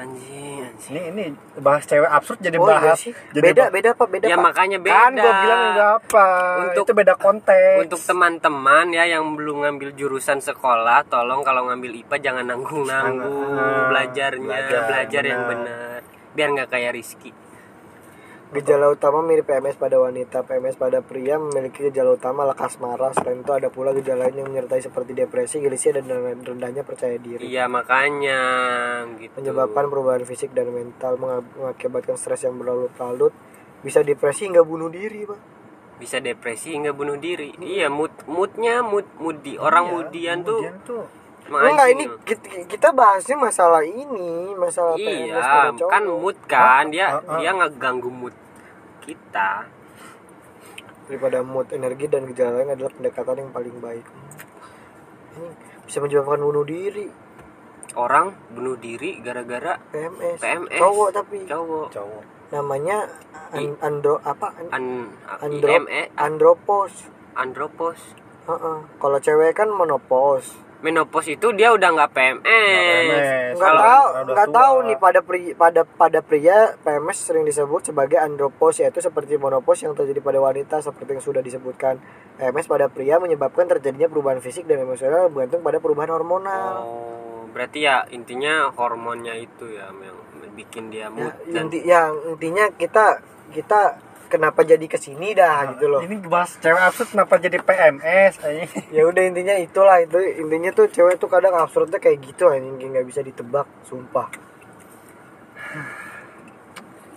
[0.02, 0.92] anjing anjing.
[0.92, 1.24] Ini ini
[1.62, 3.14] bahas cewek absurd jadi oh iya bahas sih.
[3.32, 4.04] jadi beda beda apa?
[4.10, 4.98] Beda ya pak makanya beda.
[4.98, 6.28] kan gue bilang enggak apa.
[6.66, 7.80] Untuk- itu beda konteks.
[7.86, 13.54] untuk teman-teman ya yang belum ngambil jurusan sekolah tolong kalau ngambil IPA jangan nanggung-nanggung
[13.94, 16.00] belajarnya belajar, belajar, yang benar.
[16.02, 16.34] benar.
[16.34, 17.32] Biar nggak kayak Rizky
[18.52, 23.16] Gejala utama mirip PMS pada wanita, PMS pada pria memiliki gejala utama lekas marah.
[23.16, 27.40] Selain itu ada pula gejala lain yang menyertai seperti depresi, gelisah dan rendahnya percaya diri.
[27.42, 28.40] iya makanya
[29.16, 33.32] gitu Menyebabkan perubahan fisik dan mental, menga- mengakibatkan stres yang berlarut-larut,
[33.80, 35.40] bisa depresi hingga bunuh diri, Pak.
[35.96, 40.78] bisa depresi hingga bunuh diri iya mood moodnya mood moody orang Iya, moodian tuh kemudian
[40.82, 42.20] tuh emang Enggak, ini loh.
[42.68, 45.90] kita, bahasnya masalah ini, masalah iya pada cowok.
[45.90, 47.38] kan mood kan dia Ah, ah.
[47.38, 48.36] dia ngeganggu mood
[49.02, 49.66] kita.
[51.06, 54.06] Daripada mood energi dan gejala lain adalah pendekatan yang paling baik.
[55.32, 55.48] Ini
[55.84, 57.08] bisa menyebabkan bunuh diri.
[57.92, 60.80] Orang bunuh diri gara-gara PMS, PMS.
[60.80, 61.44] cowok tapi.
[61.44, 61.92] Cowok.
[61.92, 62.24] Cowok.
[62.52, 63.04] Namanya
[63.52, 64.56] an- andro apa?
[64.56, 64.86] An- an
[65.42, 66.92] andro IME andropos.
[67.34, 68.00] Andropos.
[68.42, 68.78] Heeh.
[68.98, 73.56] kalau cewek kan monopos menopause itu dia udah nggak PMS.
[73.58, 78.82] Nggak tahu nggak tahu nih pada pria pada pada pria PMS sering disebut sebagai andropos
[78.82, 82.02] yaitu seperti monopos yang terjadi pada wanita seperti yang sudah disebutkan.
[82.42, 86.74] PMS pada pria menyebabkan terjadinya perubahan fisik dan emosional bergantung pada perubahan hormonal.
[86.84, 90.18] Oh, berarti ya intinya hormonnya itu ya yang
[90.52, 93.24] bikin dia ya, mood dan inti yang intinya kita
[93.56, 94.00] kita
[94.32, 96.00] kenapa jadi ke sini dah gitu loh.
[96.00, 98.34] ini bahas cewek absurd kenapa jadi PMS
[98.96, 103.04] ya udah intinya itulah itu intinya tuh cewek tuh kadang absurdnya kayak gitu anjing nggak
[103.04, 104.32] bisa ditebak sumpah.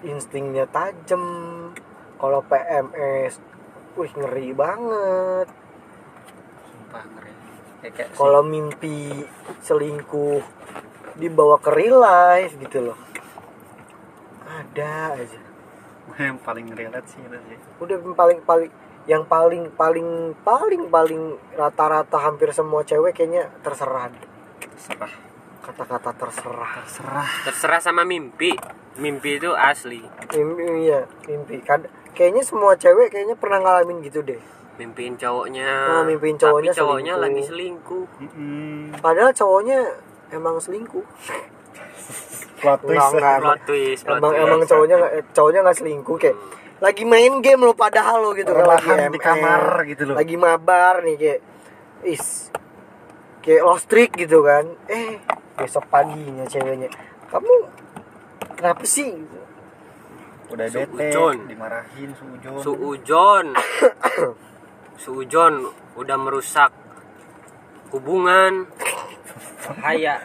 [0.04, 1.22] Instingnya tajam.
[2.18, 3.40] Kalau PMS
[3.94, 5.48] wih ngeri banget.
[6.68, 7.32] Sumpah ngeri.
[7.84, 9.24] Si- kalau mimpi
[9.62, 10.42] selingkuh
[11.14, 12.98] dibawa ke real life gitu loh.
[14.44, 15.43] Ada aja
[16.14, 18.70] yang paling relate sih itu sih udah yang paling paling
[19.04, 20.08] yang paling paling
[20.40, 21.22] paling paling
[21.56, 24.08] rata-rata hampir semua cewek kayaknya terserah
[24.80, 25.12] serah
[25.64, 28.52] kata-kata terserah serah terserah sama mimpi.
[28.94, 30.06] Mimpi itu asli.
[30.30, 31.82] mimpi iya mimpi kan
[32.14, 34.38] kayaknya semua cewek kayaknya pernah ngalamin gitu deh
[34.74, 35.70] Mimpiin cowoknya.
[35.86, 37.22] Oh, mimpiin cowoknya tapi cowoknya selingkuh.
[37.22, 38.04] lagi selingkuh.
[38.98, 39.78] padahal cowoknya
[40.34, 41.02] emang selingkuh
[42.56, 43.38] plot twist Enggak.
[43.38, 44.44] Plot twist, plot emang twist.
[44.44, 46.36] emang cowoknya nggak- eh, cowoknya nggak selingkuh kayak
[46.76, 50.14] lagi main game lo padahal lo gitu kan lagi di kamar gitu loh.
[50.14, 51.40] lagi mabar nih kayak
[52.02, 52.50] is
[53.40, 55.20] kayak lost trick gitu kan eh
[55.54, 56.90] besok paginya ceweknya
[57.28, 57.54] kamu
[58.54, 59.22] kenapa sih
[60.46, 61.36] udah bete Suujon.
[61.46, 63.46] dimarahin suujon Suujon.
[64.96, 65.54] Suujon
[65.94, 66.70] udah merusak
[67.90, 68.70] hubungan.
[69.64, 70.22] Bahaya.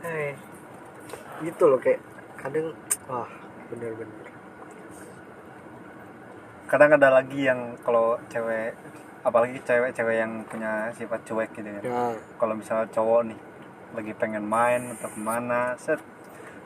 [0.00, 0.32] Eh
[1.40, 2.00] gitu loh kayak
[2.36, 2.72] kadang
[3.08, 3.28] wah
[3.68, 4.28] bener-bener.
[6.70, 8.76] Kadang ada lagi yang kalau cewek
[9.20, 11.92] apalagi cewek-cewek yang punya sifat cuek gitu kan ya.
[12.38, 13.38] Kalau misalnya cowok nih
[13.90, 15.98] lagi pengen main atau ke mana set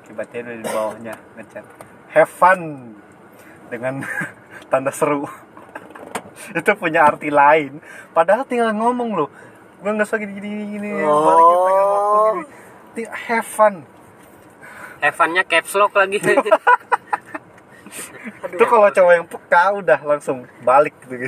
[0.04, 1.64] tiba-tiba di bawahnya ngechat
[2.12, 2.92] have fun!
[3.72, 4.04] Dengan
[4.70, 5.24] tanda seru.
[6.58, 7.80] Itu punya arti lain.
[8.14, 9.30] Padahal tinggal ngomong loh.
[9.82, 11.24] Gue nggak suka gini gini gini Oh.
[11.26, 12.44] balik pengen waktu gini
[13.02, 13.84] Have fun
[15.02, 16.16] Evannya caps lock lagi.
[18.54, 21.26] itu kalau cowok yang peka udah langsung balik gitu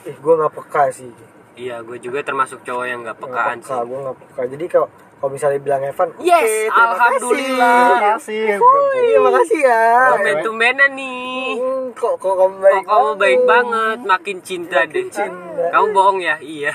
[0.00, 1.10] eh gue nggak peka sih
[1.54, 3.86] iya, gue juga termasuk cowok yang gak nggak pekaan peka sih.
[3.86, 4.88] gue nggak peka jadi kalau
[5.20, 8.16] kalau misalnya bilang Evan Yes, terima alhamdulillah.
[8.16, 8.56] kasih.
[8.56, 9.84] kasih Iya, makasih ya.
[10.16, 11.60] Tumben-tumbenan nih.
[11.60, 15.06] Hmm, kok kok kamu baik Kok kamu baik banget, makin cinta Makin deh.
[15.12, 15.64] cinta.
[15.76, 16.40] Kamu bohong ya?
[16.40, 16.72] Iya.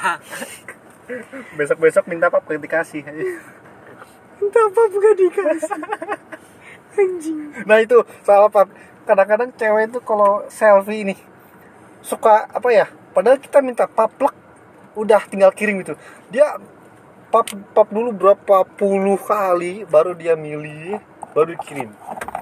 [1.57, 3.01] besok besok minta pap dikasih
[4.37, 5.79] Entah apa bukan dikasih.
[6.95, 7.39] Anjing.
[7.63, 8.71] nah itu salah pap
[9.03, 11.19] kadang-kadang cewek itu kalau selfie nih
[11.99, 14.31] suka apa ya padahal kita minta paplek
[14.95, 16.55] udah tinggal kirim gitu dia
[17.27, 21.91] pap pap dulu berapa puluh kali baru dia milih baru dikirim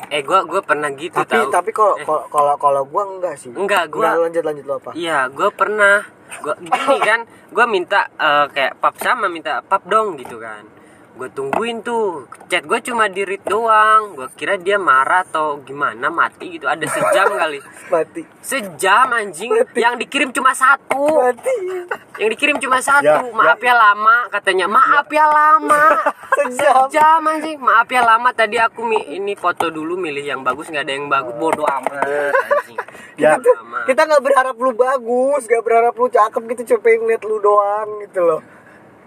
[0.08, 1.50] Eh, gua gua pernah gitu Tapi tahu.
[1.50, 3.50] tapi kalau Eh, kalau kalau kalau gua enggak sih.
[3.50, 4.92] Enggak, gua- Enggak, lanjut lanjut lo apa?
[4.94, 6.06] Iya, gue pernah.
[6.38, 10.70] Gua gini kan, gue minta eh, kayak pap sama minta pap dong gitu kan.
[11.14, 12.26] Gue tungguin tuh.
[12.50, 14.18] Chat gue cuma di read doang.
[14.18, 16.66] Gue kira dia marah atau gimana mati gitu.
[16.66, 17.62] Ada sejam kali.
[17.90, 18.22] Mati.
[18.42, 19.54] Sejam anjing.
[19.78, 21.22] Yang dikirim cuma satu.
[21.22, 21.56] Mati.
[22.18, 23.06] Yang dikirim cuma satu.
[23.06, 24.66] Ya, maaf ya lama katanya.
[24.66, 25.84] Maaf ya lama.
[26.34, 26.90] Sejam.
[26.90, 27.58] sejam anjing.
[27.62, 28.30] Maaf ya lama.
[28.34, 30.74] Tadi aku ini foto dulu milih yang bagus.
[30.74, 31.34] Nggak ada yang bagus.
[31.38, 32.06] Bodoh amat
[32.50, 32.80] anjing.
[33.14, 33.38] Ya.
[33.38, 33.86] Bodo amat.
[33.86, 35.46] kita nggak berharap lu bagus.
[35.46, 36.62] Nggak berharap lu cakep gitu.
[36.74, 38.42] Cuma pengen ngeliat lu doang gitu loh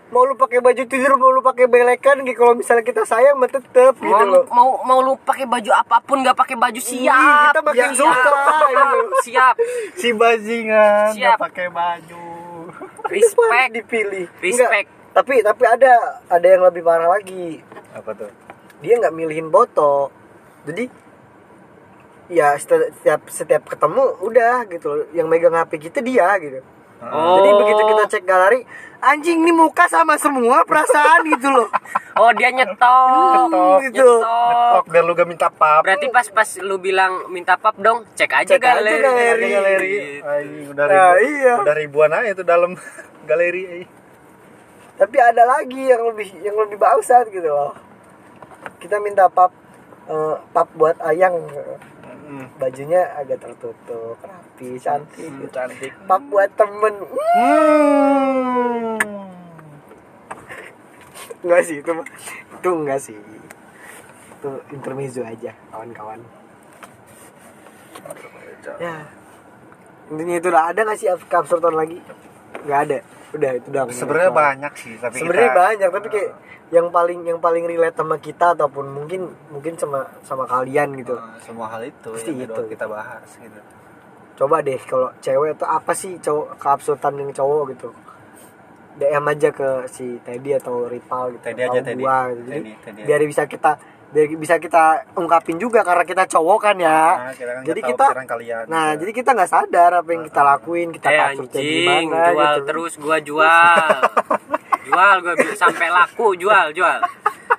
[0.07, 3.51] mau lu pakai baju tidur mau lu pakai belekan gitu kalau misalnya kita sayang mah
[3.51, 4.45] tetep gitu mau loh.
[4.55, 7.51] mau mau lu pakai baju apa pun nggak pakai baju Ih, siap.
[7.51, 7.99] kita makin Siap.
[7.99, 8.39] suka,
[8.71, 8.99] gitu.
[9.27, 9.55] siap.
[9.99, 11.19] Si bajingan Siap.
[11.19, 12.25] nggak pakai baju.
[13.11, 13.71] Respect.
[13.77, 14.27] Dipilih.
[14.39, 14.87] Respect.
[14.87, 15.93] Enggak, tapi tapi ada
[16.31, 17.59] ada yang lebih parah lagi.
[17.91, 18.31] Apa tuh?
[18.85, 20.15] Dia nggak milihin foto
[20.67, 20.85] jadi
[22.27, 25.07] ya setiap setiap, ketemu udah gitu loh.
[25.15, 26.59] yang megang HP kita dia gitu
[27.11, 27.37] oh.
[27.39, 28.61] Jadi begitu kita cek galeri
[28.97, 31.69] anjing ini muka sama semua perasaan gitu loh.
[32.17, 33.53] Oh dia nyetok.
[33.53, 34.03] Nyetok, gitu.
[34.03, 34.73] nyetok.
[34.73, 35.85] Tok biar lu gak minta pap.
[35.85, 39.03] Berarti pas pas lu bilang minta pap dong cek aja Cek aja galeri.
[39.05, 39.49] galeri.
[39.53, 39.91] Galeri.
[39.93, 40.25] Gitu.
[40.25, 41.55] Ay, udah Nah, ribu, iya.
[41.61, 42.73] udah ribuan aja tuh dalam
[43.29, 43.83] galeri ay.
[44.97, 47.77] tapi ada lagi yang lebih yang lebih bangsat gitu loh.
[48.81, 49.53] Kita minta pap
[50.09, 51.37] eh, pap buat ayang
[52.27, 55.31] Mm, bajunya agak tertutup rapi cantik.
[55.31, 55.95] Mm, cantik.
[56.11, 56.95] Pap buat temen.
[57.07, 58.99] Hmm.
[61.47, 61.93] enggak sih itu
[62.59, 63.15] itu enggak sih.
[64.35, 66.19] Itu intermezzo aja kawan-kawan.
[68.83, 69.07] Ya.
[70.11, 72.03] Intinya itu lah ada nggak sih absurdan lagi?
[72.67, 72.99] Nggak ada
[73.37, 73.89] udah itu doang.
[73.93, 76.31] Sebenarnya banyak sih tapi sebenarnya banyak tapi kayak
[76.67, 81.15] yang paling yang paling relate sama kita ataupun mungkin mungkin sama sama kalian gitu.
[81.15, 82.63] Eh, semua hal itu Pasti yang itu.
[82.67, 83.61] kita bahas gitu.
[84.37, 87.89] Coba deh kalau cewek itu apa sih cowok keabsurdan yang cowok gitu?
[88.97, 92.01] DM aja ke si Teddy atau Ripal gitu Teddy atau aja, Teddy.
[92.01, 92.41] gua gitu.
[92.49, 93.71] Jadi, Teddy, Teddy biar bisa kita
[94.17, 98.07] biar bisa kita ungkapin juga karena kita cowok kan ya Nah, kita kan jadi kita
[98.25, 99.01] kalian nah juga.
[99.05, 102.01] jadi kita nggak sadar apa yang kita lakuin kita eh anjing gimana
[102.33, 102.61] jual gitu.
[102.65, 103.93] terus gua jual
[104.87, 106.99] jual gua sampai laku jual jual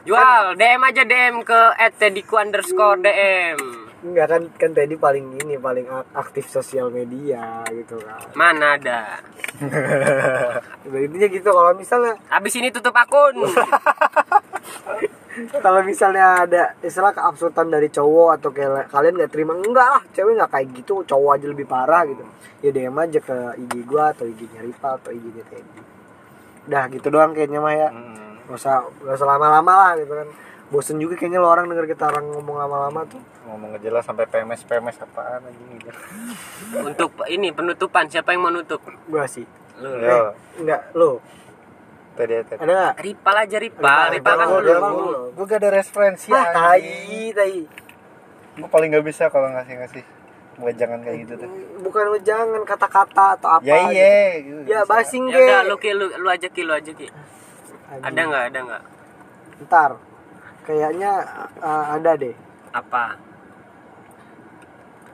[0.08, 1.62] jual DM aja DM ke
[1.94, 3.60] @tediku underscore DM
[3.98, 8.30] Enggak kan kan Teddy paling ini paling ak- aktif sosial media gitu kan.
[8.34, 9.20] mana ada?
[10.86, 13.36] Intinya gitu kalau misalnya habis ini tutup akun.
[15.38, 20.34] Kalau misalnya ada istilah keabsurdan dari cowok atau kayak kalian nggak terima enggak ah cewek
[20.34, 22.26] nggak kayak gitu cowok aja lebih parah gitu.
[22.62, 25.82] Ya DM aja ke IG gua atau IG-nya Ripa atau IG-nya Teddy
[26.68, 30.28] udah gitu doang kayaknya mah ya Hmm, nggak usah nggak usah lama-lama lah gitu kan.
[30.68, 33.24] Bosen juga kayaknya lo orang denger kita orang ngomong lama-lama tuh.
[33.48, 36.00] Ngomong ngejelas sampai PMS PMS apaan anjing gitu.
[36.84, 38.12] Untuk ini penutupan.
[38.12, 38.84] Siapa yang mau nutup?
[39.08, 39.48] Gua sih.
[39.80, 39.96] Lu.
[39.96, 41.24] Yo, enggak lo.
[42.20, 42.60] Tadi tadi.
[42.60, 42.96] Ada nggak?
[43.00, 44.06] Ripal aja Ripal.
[44.12, 44.94] Ripal kan Ripal.
[45.38, 47.58] gue gak ada referensi ah tai tai.
[48.58, 50.04] Gue paling gak bisa kalau ngasih ngasih
[50.74, 51.50] jangan kayak gitu tuh.
[51.86, 53.94] Bukan jangan kata-kata atau apa ya gitu.
[53.94, 54.90] iya gitu, ya bisa.
[54.90, 57.08] basing ya ge udah lu ki lu, lu aja ki lu aja ki
[57.88, 58.04] Anjing.
[58.04, 58.44] ada nggak?
[58.52, 58.84] Ada nggak?
[59.64, 59.92] Ntar.
[60.68, 61.12] Kayaknya
[61.64, 62.36] uh, ada deh.
[62.76, 63.16] Apa?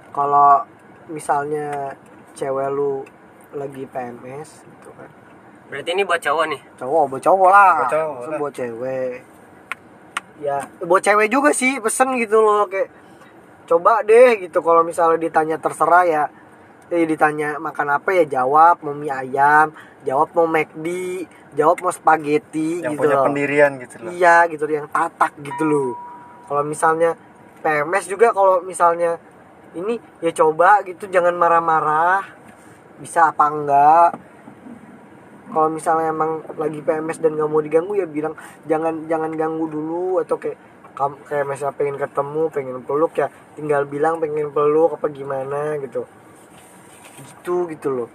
[0.09, 0.65] Kalau
[1.09, 1.93] misalnya
[2.33, 3.05] cewek lu
[3.53, 5.09] lagi PMS gitu kan.
[5.69, 6.61] Berarti ini buat cowok nih?
[6.81, 7.73] Cowok buat cowok lah.
[7.77, 8.39] Buat cowok lah.
[8.41, 9.13] buat cewek?
[10.41, 12.65] Ya buat cewek juga sih pesen gitu loh.
[12.65, 12.89] Kayak
[13.69, 14.65] coba deh gitu.
[14.65, 16.23] Kalau misalnya ditanya terserah ya.
[16.89, 18.25] Eh ditanya makan apa ya?
[18.25, 19.69] Jawab mau mie ayam.
[20.03, 20.87] Jawab mau McD
[21.53, 23.25] jawab mau spaghetti yang gitu punya loh.
[23.29, 24.11] pendirian gitu loh.
[24.13, 25.91] Iya gitu yang tatak gitu loh.
[26.49, 27.15] Kalau misalnya
[27.63, 29.17] PMS juga kalau misalnya
[29.73, 32.25] ini ya coba gitu jangan marah-marah.
[33.01, 34.09] Bisa apa enggak?
[35.53, 38.33] Kalau misalnya emang lagi PMS dan nggak mau diganggu ya bilang
[38.65, 40.57] jangan jangan ganggu dulu atau kayak
[40.93, 43.27] kamu kayak misalnya pengen ketemu pengen peluk ya
[43.57, 46.09] tinggal bilang pengen peluk apa gimana gitu.
[47.21, 48.09] Gitu gitu loh.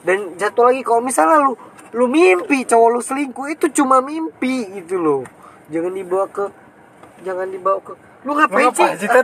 [0.00, 1.54] Dan satu lagi kalau misalnya lu
[1.90, 5.22] lu mimpi cowok lu selingkuh itu cuma mimpi gitu loh.
[5.70, 6.44] Jangan dibawa ke
[7.26, 7.92] jangan dibawa ke
[8.26, 9.08] lu ngapain Ngapa sih?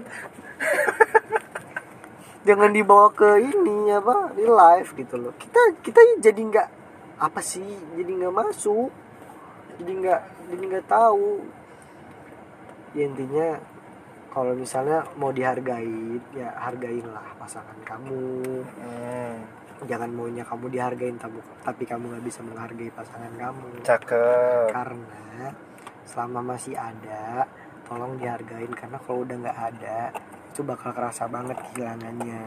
[2.47, 5.35] Jangan dibawa ke ini apa di live gitu loh.
[5.35, 6.69] Kita kita jadi nggak
[7.19, 7.67] apa sih
[7.99, 8.95] jadi nggak masuk.
[9.83, 10.23] Jadi nggak
[10.55, 11.43] jadi nggak tahu.
[12.95, 13.59] Ya intinya
[14.31, 18.63] kalau misalnya mau dihargai ya hargailah pasangan kamu.
[18.63, 19.37] Hmm,
[19.85, 23.69] jangan maunya kamu dihargain tapi tapi kamu nggak bisa menghargai pasangan kamu.
[23.85, 24.73] Cakep.
[24.73, 25.53] Karena
[26.09, 27.45] selama masih ada
[27.85, 29.99] tolong dihargain karena kalau udah nggak ada
[30.51, 32.45] itu bakal kerasa banget kehilangannya.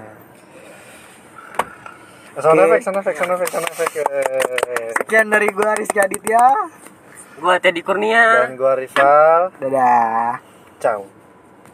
[2.39, 2.65] Sound Oke.
[2.65, 3.93] effect sound effect sound effect sound effect
[5.03, 6.45] sekian dari gua Rizky Aditya.
[7.39, 8.49] Gua Teddy Kurnia.
[8.49, 10.41] dan gua Rizal dadah.
[10.79, 11.18] Ciao